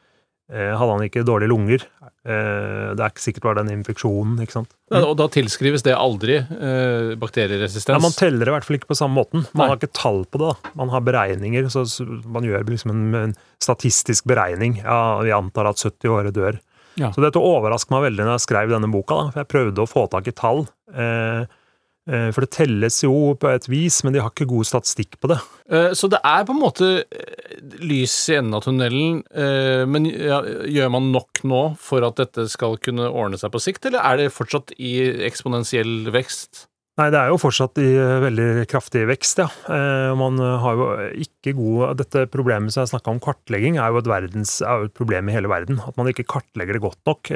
[0.53, 1.85] Hadde han ikke dårlige lunger?
[2.23, 4.71] Eh, det er ikke sikkert bare den infeksjonen, ikke sant.
[4.93, 7.91] Ja, og da tilskrives det aldri eh, bakterieresistens?
[7.97, 9.47] Ja, Man teller det i hvert fall ikke på samme måten.
[9.51, 9.71] Man Nei.
[9.73, 10.53] har ikke tall på det.
[10.53, 10.73] da.
[10.79, 11.83] Man har beregninger, så
[12.31, 14.79] man gjør liksom en, en statistisk beregning.
[14.85, 16.61] Ja, Vi antar at 70-årige dør.
[17.01, 17.09] Ja.
[17.15, 19.89] Så dette overrasker meg veldig når jeg skrev denne boka, da, for jeg prøvde å
[19.91, 20.67] få tak i tall.
[20.93, 21.59] Eh, eh,
[22.05, 25.37] for det telles jo på et vis, men de har ikke god statistikk på det.
[25.71, 30.09] Eh, Så det er på en måte eh, lys i enden av tunnelen, eh, men
[30.11, 34.19] gjør man nok nå for at dette skal kunne ordne seg på sikt, eller er
[34.19, 34.97] det fortsatt i
[35.29, 36.67] eksponentiell vekst?
[37.01, 39.47] Nei, det er jo fortsatt i eh, veldig kraftig vekst, ja.
[39.65, 40.89] Eh, Man eh, har jo
[41.25, 44.99] ikke god Dette problemet som jeg snakka om, kartlegging, er jo verdens, er jo et
[44.99, 45.81] problem i hele verden.
[45.81, 47.33] At man ikke kartlegger det godt nok.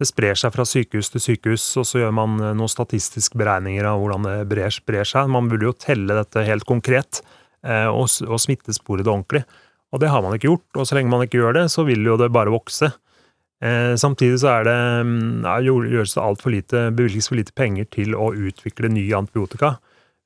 [0.00, 3.84] Det sprer seg fra sykehus til sykehus, og så gjør man eh, noen statistiske beregninger
[3.84, 5.28] av hvordan det brer, sprer seg.
[5.28, 7.20] Man burde jo telle dette helt konkret,
[7.66, 9.44] eh, og, og smittespore det ordentlig.
[9.92, 12.04] Og det har man ikke gjort, og så lenge man ikke gjør det, så vil
[12.06, 12.92] jo det bare vokse.
[13.60, 17.90] Eh, samtidig så er det, mm, ja, gjøres det altfor lite, bevilges for lite penger
[17.92, 19.76] til å utvikle ny antibiotika.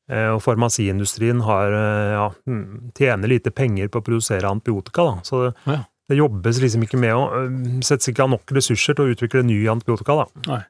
[0.04, 5.02] Eh, og farmasiindustrien har, eh, ja, mm, tjener lite penger på å produsere antibiotika.
[5.02, 5.20] Da.
[5.22, 5.84] Så det, Ja.
[6.10, 7.52] Det jobbes liksom ikke med å øh,
[7.86, 10.18] Settes ikke av nok ressurser til å utvikle ny antibiotika.
[10.20, 10.26] Da.
[10.50, 10.62] Nei.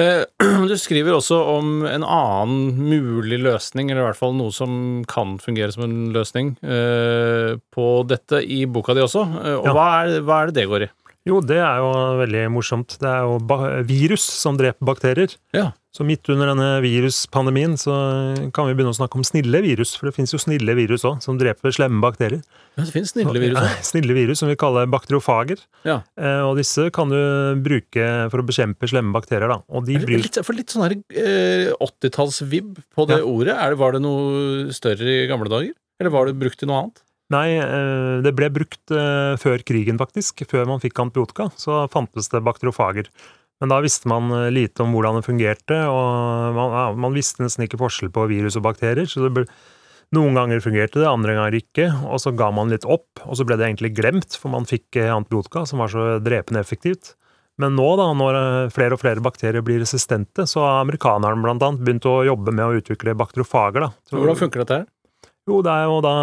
[0.70, 5.36] Du skriver også om en annen mulig løsning, eller i hvert fall noe som kan
[5.42, 9.26] fungere som en løsning, eh, på dette i boka di også.
[9.44, 9.74] Eh, Og Ja.
[9.76, 10.90] hva, er, hva er det det går i?
[11.30, 12.96] Jo, det er jo veldig morsomt.
[12.98, 13.36] Det er jo
[13.86, 15.36] virus som dreper bakterier.
[15.54, 15.68] Ja.
[15.94, 17.94] Så midt under denne viruspandemien så
[18.54, 21.18] kan vi begynne å snakke om snille virus, for det fins jo snille virus òg,
[21.22, 22.42] som dreper slemme bakterier.
[22.76, 23.58] Ja, det finnes snille virus.
[23.58, 23.82] Også.
[23.90, 25.62] Snille virus som vi kaller bakteriofager.
[25.86, 26.00] Ja.
[26.18, 27.18] Eh, og disse kan du
[27.62, 29.50] bruke for å bekjempe slemme bakterier.
[29.50, 29.60] Da.
[29.74, 33.26] Og de blir Litt, for litt sånn eh, 80-tallsvibb på det Ja.
[33.26, 33.58] ordet.
[33.58, 35.74] Det, var det noe større i gamle dager?
[36.00, 37.02] Eller var det brukt til noe annet?
[37.30, 40.42] Nei, eh, det ble brukt eh, før krigen, faktisk.
[40.50, 43.10] Før man fikk antibiotika, så fantes det bakteriofager.
[43.62, 47.44] Men da visste man eh, lite om hvordan det fungerte, og man, ja, man visste
[47.44, 49.06] nesten ikke forskjell på virus og bakterier.
[49.06, 49.46] så det ble,
[50.10, 53.44] Noen ganger fungerte det, andre ganger ikke, og så ga man litt opp, og så
[53.46, 57.12] ble det egentlig glemt, for man fikk antibiotika som var så drepende effektivt.
[57.62, 62.08] Men nå, da, når flere og flere bakterier blir resistente, så har amerikanerne annet begynt
[62.10, 63.86] å jobbe med å utvikle bakteriofager.
[63.86, 63.92] da.
[64.10, 64.88] Hvordan funker dette her?
[65.50, 66.14] Jo, det er jo da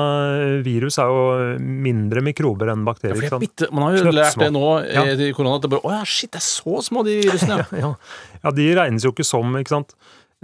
[0.66, 1.24] Virus er jo
[1.60, 3.28] mindre mikrober enn bakterier.
[3.28, 4.16] Ja, bitte, man har jo Knøttsmå.
[4.22, 5.04] lært det nå Ja.
[5.04, 5.58] eh, i korona.
[5.60, 7.60] At det bare, å ja, shit, det er så små, de virusene.
[7.76, 7.82] Ja.
[7.84, 7.92] ja.
[8.46, 9.94] ja, de regnes jo ikke som, ikke sant.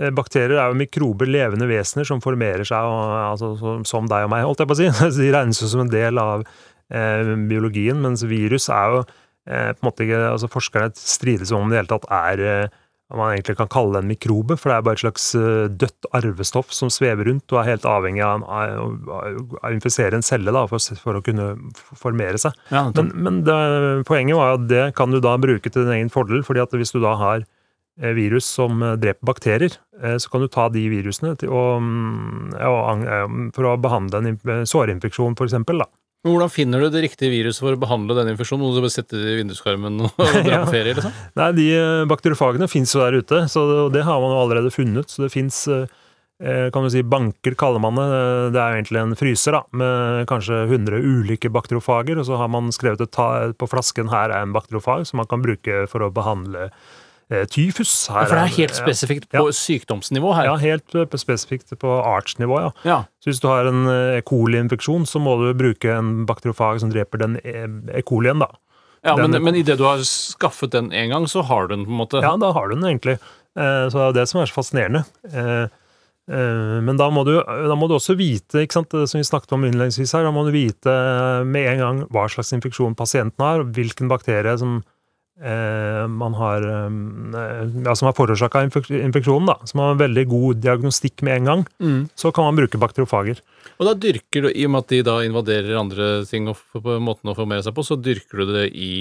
[0.01, 4.25] Eh, Bakterier er jo mikrober, levende vesener, som formerer seg og, altså, som, som deg
[4.27, 4.91] og meg, holdt jeg på å si.
[5.23, 6.43] De regnes jo som en del av
[6.91, 11.69] eh, biologien, mens virus er jo eh, på en måte ikke altså Forskerne strides om
[11.69, 12.79] det i det hele tatt er eh, om
[13.13, 16.71] man egentlig kan kalle en mikrobe, for det er bare et slags eh, dødt arvestoff
[16.73, 21.19] som svever rundt og er helt avhengig av, å infisere en celle da, for, for
[21.19, 21.49] å kunne
[21.99, 22.55] formere seg.
[22.73, 23.57] Ja, Men, men det,
[24.09, 26.95] poenget var at det kan du da bruke til din egen fordel, fordi at hvis
[26.95, 29.77] du da har eh, virus som eh, dreper bakterier,
[30.17, 34.63] så kan du ta de virusene til mm, og eh, for å behandle en inf-
[34.71, 35.83] sårinfeksjon, for eksempel.
[35.83, 35.91] Da.
[36.23, 38.63] Men hvordan finner du det riktige viruset for å behandle denne infeksjonen?
[38.63, 41.17] Må du bare sette det i vinduskarmen og dra på ferie, liksom?
[41.39, 44.39] Nei, de eh, bakteriofagene fins jo der ute, så det, og det har man jo
[44.45, 45.11] allerede funnet.
[45.11, 45.65] Så det fins
[46.43, 48.05] kan du si, banker, kaller man det.
[48.51, 52.19] Det er jo egentlig en fryser da, med kanskje 100 ulike bakteriofager.
[52.19, 55.43] Og så har man skrevet et på flasken her er en bakteriofag som man kan
[55.45, 56.91] bruke for å behandle eh,
[57.49, 58.07] tyfus.
[58.11, 60.45] Her For det er helt spesifikt på sykdomsnivå her.
[60.51, 62.71] Ja, helt eh, spesifikt på artsnivå, ja.
[62.83, 62.97] Ja.
[63.23, 64.21] Så hvis du har en eh, E.
[64.21, 68.01] coli-infeksjon, så må du bruke en bakteriofag som dreper den E.
[68.05, 68.49] Colien, da.
[69.03, 71.85] Ja, men, Den- men idet du har skaffet den en gang, så har du den
[71.85, 72.21] på en måte.
[72.23, 73.17] Ja, da har du den egentlig.
[73.57, 75.03] Eh, Så det er det som er så fascinerende.
[75.33, 75.67] Eh,
[76.31, 79.23] eh, Men da må, du, da må du også vite, ikke sant, det som vi
[79.27, 83.43] snakket om innledningsvis her, da må du vite med en gang hva slags infeksjon pasienten
[83.43, 84.83] har, hvilken bakterie som eh,
[85.41, 89.47] man har eh, ja, som har forårsaka infeksjonen.
[89.49, 91.63] da, som har en veldig god diagnostikk med en gang.
[91.81, 92.01] Mm.
[92.15, 93.41] Så kan man bruke bakteriofager.
[93.79, 96.99] Og da dyrker du, i og med at de da invaderer andre ting og på
[97.01, 98.93] måten å formere seg på, så dyrker du det i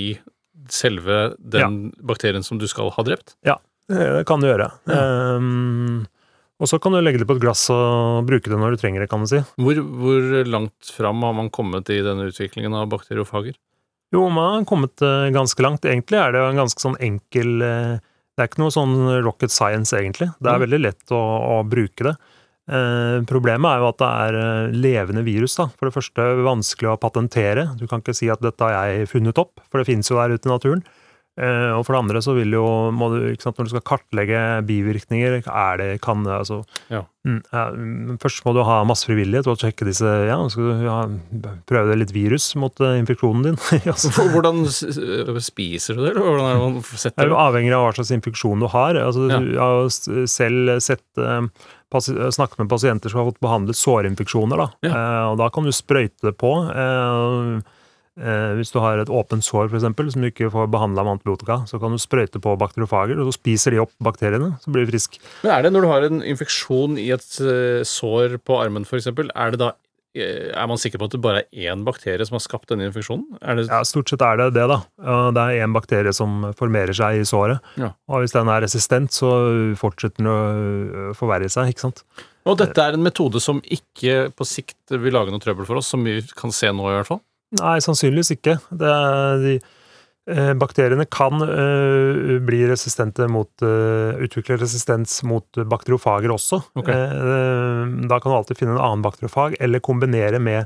[0.73, 3.37] selve den bakterien som du skal ha drept?
[3.45, 3.59] Ja,
[3.91, 4.71] Det kan du gjøre.
[4.89, 6.09] Eh,
[6.63, 9.03] og så kan du legge det på et glass og bruke det når du trenger
[9.03, 9.41] det, kan du si.
[9.59, 13.57] Hvor, hvor langt fram har man kommet i denne utviklingen av bakteriofager?
[14.13, 15.85] Jo, man har kommet eh, ganske langt.
[15.89, 17.95] Egentlig er det jo en ganske sånn enkel eh,
[18.37, 18.95] Det er ikke noe sånn
[19.25, 20.31] rocket science, egentlig.
[20.41, 20.65] Det er Mm.
[20.67, 22.15] veldig lett å, å bruke det.
[22.73, 25.57] Eh, problemet er jo at det er eh, levende virus.
[25.57, 25.67] da.
[25.77, 27.67] For det første vanskelig å patentere.
[27.77, 30.33] Du kan ikke si at dette har jeg funnet opp, for det finnes jo der
[30.37, 30.83] ute i naturen.
[31.41, 32.63] Eh, og for det andre så vil jo,
[32.93, 36.59] du, sant, når du skal kartlegge bivirkninger, er det, kan det, altså
[36.93, 37.07] Ja.
[37.25, 40.97] Mm, Først må du ha masse frivillighet og sjekke disse Ja, skal du ja,
[41.71, 43.57] prøve litt virus mot eh, infeksjonen din.
[44.35, 44.65] Hvordan
[45.41, 47.39] spiser du det, eller hvordan er det man Det setter er det?
[47.47, 48.99] avhengig av hva slags infeksjon du har.
[49.07, 49.71] Altså, Ja.
[50.29, 51.47] Selv sett, eh,
[52.37, 54.67] snakket med pasienter som har fått behandlet sårinfeksjoner.
[54.67, 54.69] Da.
[54.91, 56.53] Eh, og da kan du sprøyte det på.
[56.69, 57.63] Eh,
[58.21, 61.19] eh, hvis du har et åpent sår for eksempel, som du ikke får behandla med
[61.19, 64.55] antibiotika, så kan du sprøyte på bakteriofager, og så spiser de opp bakteriene.
[64.65, 65.21] Så blir du frisk.
[65.45, 69.09] Men er det når du har en infeksjon i et eh, sår på armen, f.eks.,
[69.13, 69.71] er det da
[70.19, 72.91] eh, er man sikker på at det bare er én bakterie som har skapt denne
[72.91, 73.39] infeksjonen?
[73.39, 74.83] Det, Ja, Stort sett er det det, da.
[75.33, 77.65] Det er én bakterie som formerer seg i såret.
[77.81, 77.95] Ja.
[78.13, 79.33] Og hvis den er resistent, så
[79.81, 82.05] fortsetter den å forverre seg, ikke sant.
[82.43, 85.93] Og dette er en metode som ikke på sikt vil lage noe trøbbel for oss,
[85.93, 87.23] som vi kan se nå i hvert fall?
[87.61, 88.57] Nei, sannsynligvis ikke.
[88.71, 89.55] Det er de,
[90.33, 96.63] eh, bakteriene kan eh, bli resistente mot eh, Utvikle resistens mot bakteriofager også.
[96.81, 96.97] Okay.
[96.97, 100.65] Eh, da kan du alltid finne en annen bakteriofag, eller kombinere med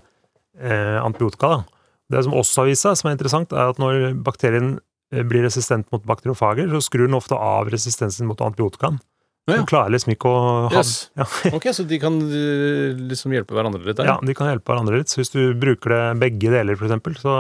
[0.61, 1.57] eh, antibiotika.
[1.57, 1.87] Da.
[2.15, 4.77] Det som også har vist seg, som er interessant, er at når bakterien
[5.13, 9.01] eh, blir resistent mot bakteriofager, så skrur den ofte av resistensen mot antibiotikaen.
[9.47, 10.93] Ja, De klarer liksom ikke å ha Yes.
[11.15, 11.27] ja,
[11.57, 14.09] Ok, så de kan eh, liksom hjelpe hverandre litt der?
[14.11, 15.13] ja, de kan hjelpe hverandre litt.
[15.13, 17.31] Så hvis du bruker det begge deler, eksempel, så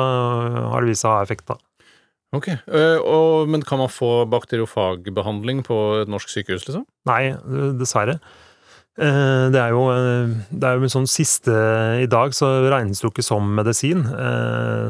[0.70, 1.58] har det vist seg å ha effekt, da.
[2.36, 6.84] Ok, eh, og, Men kan man få bakteriofagbehandling på et norsk sykehus, liksom?
[7.10, 7.34] Nei,
[7.80, 8.18] dessverre.
[8.98, 9.82] Eh, Det er jo,
[10.50, 11.52] det er jo en sånn siste
[12.00, 14.06] I dag så regnes det jo ikke som medisin,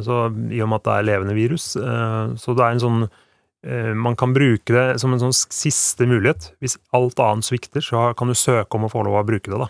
[0.04, 1.72] så, i og med at det er levende virus.
[1.76, 3.06] Så det er en sånn
[3.96, 6.52] Man kan bruke det som en sånn siste mulighet.
[6.62, 9.58] Hvis alt annet svikter, så kan du søke om å få lov å bruke det,
[9.58, 9.68] da.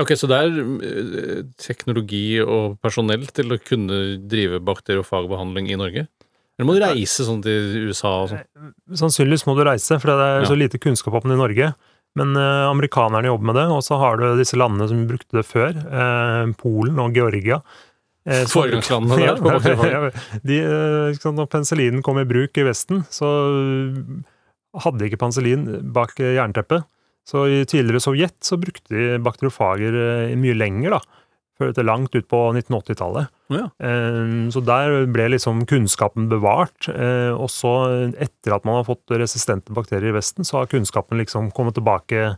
[0.00, 6.06] Ok, Så det er eh, teknologi og personell til å kunne drive bakteriofagbehandling i Norge?
[6.58, 8.42] Eller må du reise sånn til USA og sånn?
[9.04, 10.48] Sannsynligvis må du reise, for det er Ja.
[10.50, 11.74] så lite kunnskap om det i Norge.
[12.16, 15.46] Men eh, amerikanerne jobber med det, og så har du disse landene som brukte det
[15.46, 15.74] før.
[15.74, 17.60] eh, Polen og Georgia.
[18.26, 19.90] Eh, Foregangslandene der på bakteriefag?
[19.94, 23.28] Ja, de, eh, sant, når penicillinen kom i bruk i Vesten, så
[24.84, 26.86] hadde ikke penicillin bak eh, jernteppet.
[27.24, 31.70] Så i tidligere Sovjet så brukte de bakteriofager eh, mye lenger, da.
[31.72, 33.30] til langt ut på 1980-tallet.
[33.54, 33.68] Ja.
[33.80, 36.88] Eh, Så der ble liksom kunnskapen bevart.
[36.90, 37.72] eh, Og så
[38.18, 42.34] etter at man har fått resistente bakterier i Vesten, så har kunnskapen liksom kommet tilbake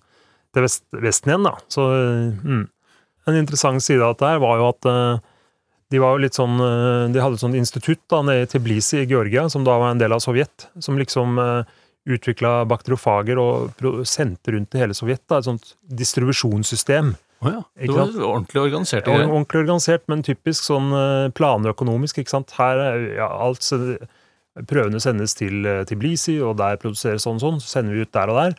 [0.54, 0.68] til
[1.02, 1.56] Vesten igjen, da.
[1.72, 1.82] Så
[2.44, 2.66] mm.
[3.26, 5.24] En interessant side av dette var jo at eh,
[5.92, 9.10] de var litt sånn eh, De hadde et sånt institutt da nede i Tbilisi i
[9.10, 11.38] Georgia, som da var en del av Sovjet, som liksom
[12.06, 15.24] utvikla bakteriofager og sendte rundt i hele Sovjet.
[15.26, 17.16] da, Et sånt distribusjonssystem.
[17.44, 17.62] Oh ja.
[17.76, 19.06] Det var ordentlig organisert.
[19.06, 22.54] Ja, ordentlig organisert, men typisk sånn eh, planøkonomisk, ikke sant.
[22.58, 23.66] Her er ja, alt
[24.56, 27.58] Prøvene sendes til eh, Tbilisi, og der produseres sånn og sånn.
[27.60, 28.56] Så sender vi ut der og der.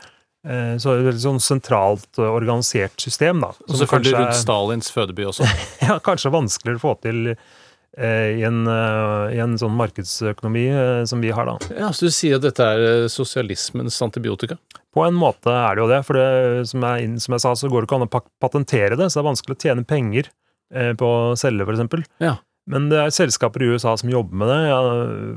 [0.47, 3.51] Eh, Så det et veldig sånn sentralt eh, organisert system, da.
[3.67, 5.47] Og som selvfølgelig kanskje rundt Stalins fødeby også.
[5.89, 10.67] ja, kanskje vanskeligere å få til eh, i en, i en sånn markedsøkonomi
[11.09, 11.75] som vi har, da.
[11.75, 14.59] Ja, Så du sier at dette er sosialismens antibiotika?
[14.95, 17.69] På en måte er det jo det, for det, som, jeg, som jeg sa, så
[17.69, 20.31] går det ikke an å patentere det, så det er vanskelig å tjene penger
[20.73, 22.05] eh, på å selge, for eksempel.
[22.23, 22.37] Ja.
[22.68, 24.80] Men det er selskaper i USA som jobber med det, ja,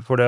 [0.03, 0.27] for det,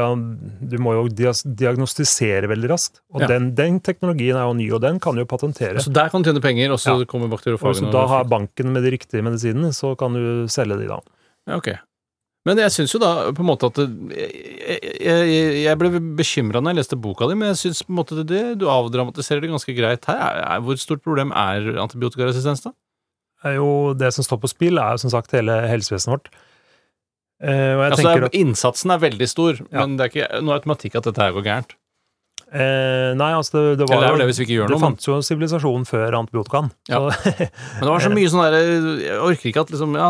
[0.72, 3.02] du må jo diagnostisere veldig raskt.
[3.12, 3.28] Og Ja.
[3.34, 5.84] den, den teknologien er jo ny, og den kan jo patentere.
[5.84, 7.06] Så der kan du tjene penger, og så Ja.
[7.06, 10.80] kommer Og bakteriofagene du da har banken med de riktige medisinene, så kan du selge
[10.80, 11.02] de da.
[11.48, 11.74] Ja, ok.
[12.46, 16.74] Men jeg syns jo da på en måte at jeg, jeg, jeg ble bekymra når
[16.74, 19.76] jeg leste boka di, men jeg syns på en måte det, du avdramatiserer det ganske
[19.76, 20.20] greit her.
[20.20, 22.74] Er, er, hvor stort problem er antibiotikaresistens, da?
[23.56, 26.30] Jo, det som står på spill, er jo som sagt hele helsevesenet vårt.
[27.44, 29.82] Eh, Altså, at, innsatsen er veldig stor, Ja.
[29.84, 31.74] men det er ikke noe automatikk at dette her går gærent.
[32.54, 34.84] eh, Nei, altså, det, det var Eller det er det jo gjør Det noe.
[34.86, 36.72] Fantes jo sivilisasjon før antibiotikaen.
[36.88, 37.00] Ja.
[37.80, 38.62] Men det var så mye sånn derre
[39.04, 40.10] Jeg orker ikke at liksom ja,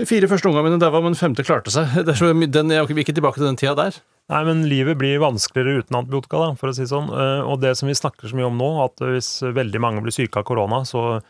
[0.00, 1.86] De fire første ungene mine daua, men femte klarte seg.
[2.06, 4.00] Det er så mye, den, jeg vil ikke tilbake til den tida der.
[4.32, 7.10] Nei, men livet blir vanskeligere uten antibiotika, da, for å si det sånn.
[7.12, 10.14] Eh, Og det som vi snakker så mye om nå, at hvis veldig mange blir
[10.16, 11.20] syke av korona, så,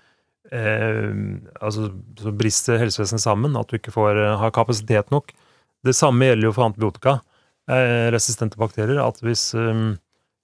[0.53, 1.89] altså,
[2.21, 5.33] så brister helsevesenet sammen, at du ikke får eh, har kapasitet nok.
[5.85, 7.19] Det samme gjelder jo for antibiotika,
[7.71, 9.01] eh, resistente bakterier.
[9.05, 9.85] At hvis, eh,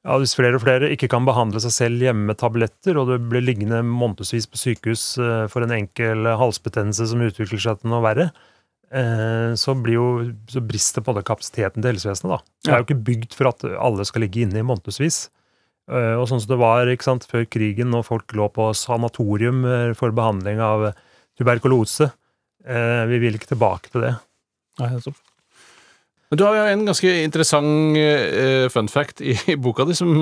[0.05, 3.17] ja, hvis flere og flere ikke kan behandle seg selv hjemme med tabletter, og du
[3.33, 8.05] blir liggende månedsvis på sykehus eh, for en enkel halsbetennelse som utvikler seg til noe
[8.05, 8.31] verre,
[8.93, 10.09] eh, så, blir jo,
[10.51, 12.37] så brister på en kapasiteten til helsevesenet.
[12.37, 12.57] da.
[12.65, 15.29] Det er jo ikke bygd for at alle skal ligge inne i månedsvis.
[15.91, 19.93] Eh, Og sånn som det var sant, før krigen, når folk lå på sanatorium eh,
[19.99, 20.93] for behandling av
[21.39, 22.13] tuberkulose.
[22.65, 24.15] Eh, Vi vil ikke tilbake til det.
[24.79, 25.19] Nei, nettopp.
[26.31, 27.97] Men du har jo en ganske interessant
[28.71, 30.13] fun fact i, i boka di, som,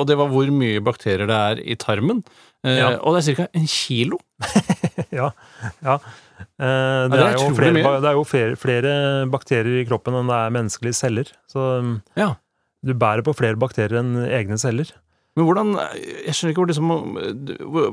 [0.00, 2.22] og det var hvor mye bakterier det er i tarmen.
[2.64, 2.94] Ja.
[3.04, 3.46] Og det er ca.
[3.52, 4.16] en kilo.
[5.12, 5.28] ja,
[5.84, 5.98] ja.
[6.56, 6.70] Det,
[7.12, 8.94] det er er jo flere, det er jo flere, flere
[9.28, 11.34] bakterier i kroppen enn det er menneskelige celler.
[11.52, 11.66] Så
[12.16, 12.30] Ja.
[12.80, 14.88] du bærer på flere bakterier enn egne celler.
[15.38, 16.92] Men hvordan jeg skjønner ikke hvor liksom,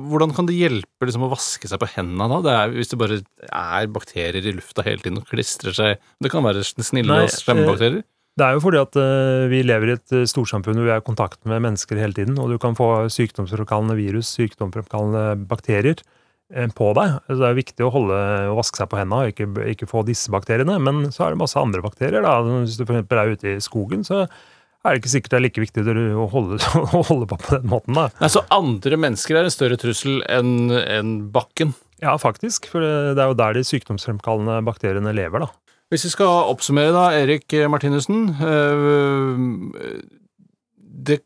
[0.10, 2.40] hvordan kan det hjelpe liksom, å vaske seg på hendene da?
[2.42, 6.32] Det er, hvis det bare er bakterier i lufta hele tiden og klistrer seg Det
[6.34, 8.02] kan være snille Nei, og slemme eh, bakterier.
[8.36, 11.04] Det er jo fordi at eh, vi lever i et eh, storsamfunn hvor vi er
[11.04, 16.02] i kontakt med mennesker hele tiden, og du kan få sykdomsfremkallende virus, sykdomsfremkallende bakterier
[16.78, 17.14] på deg.
[17.30, 18.18] Så det er viktig å holde
[18.52, 20.76] å vaske seg på hendene og ikke, ikke få disse bakteriene.
[20.82, 22.22] Men så er det masse andre bakterier.
[22.22, 22.36] da.
[22.62, 23.08] Hvis du f.eks.
[23.10, 24.28] er ute i skogen, så
[24.86, 25.84] er det ikke sikkert det er like viktig
[26.16, 26.60] å holde,
[27.00, 27.98] å holde på på den måten.
[27.98, 28.08] da.
[28.22, 31.74] Nei, så andre mennesker er en større trussel enn en bakken.
[32.04, 32.68] Ja, faktisk.
[32.72, 35.52] For det er jo der de sykdomsfremkallende bakteriene lever, da.
[35.94, 39.36] Hvis vi skal oppsummere da, Erik Martinussen øh,
[41.06, 41.20] det,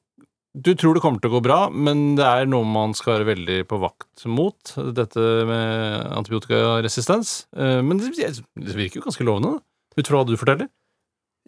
[0.52, 3.30] Du tror det kommer til å gå bra, men det er noe man skal være
[3.30, 7.46] veldig på vakt mot, dette med antibiotikaresistens.
[7.56, 9.62] Øh, Men det, det virker jo ganske lovende,
[9.96, 10.68] ut fra hva du forteller.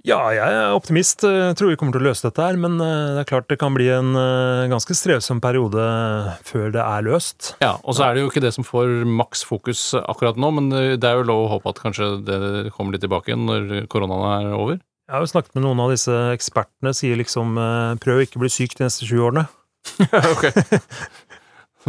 [0.07, 1.21] Ja, jeg er optimist.
[1.21, 3.59] Jeg tror vi kommer til å løse dette her, men eh, det er klart det
[3.61, 5.83] kan bli en eh, ganske strevsom periode
[6.47, 7.51] før det er løst.
[7.61, 10.71] Ja, Og så er det jo ikke det som får maks fokus akkurat nå, men
[10.73, 12.41] det er jo lov å håpe at kanskje det
[12.73, 14.81] kommer litt tilbake igjen når koronaen er over.
[14.81, 18.41] Jeg har jo snakket med noen av disse ekspertene, sier liksom prøv prøv å ikke
[18.41, 19.45] bli syk de neste 20 årene.
[20.33, 20.45] ok.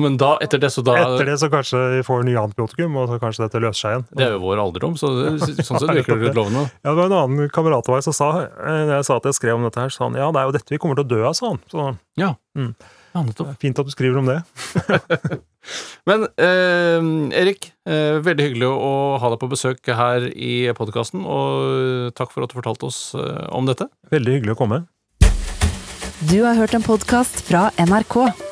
[0.01, 3.11] Men da, etter det, så da Etter det så kanskje vi får nye antibiotikum, og
[3.11, 4.07] så kanskje dette løser seg igjen.
[4.17, 6.63] Det er jo vår alderdom, så det, sånn sett virker det litt lovende.
[6.81, 9.29] Ja, det var en annen kamerat av meg som sa, eh, når jeg sa at
[9.29, 11.05] jeg skrev om dette her, sa han ja, det er jo dette vi kommer til
[11.05, 11.61] å dø av, sa han.
[11.73, 11.87] Så
[12.21, 12.31] Ja.
[12.57, 12.71] Mm.
[13.15, 13.53] ja, nettopp.
[13.61, 14.39] fint at du skriver om det.
[16.09, 17.11] Men eh,
[17.43, 22.45] Erik, eh, veldig hyggelig å ha deg på besøk her i podkasten, og takk for
[22.45, 23.89] at du fortalte oss eh, om dette.
[24.13, 24.81] Veldig hyggelig å komme.
[26.31, 28.52] Du har hørt en podkast fra NRK.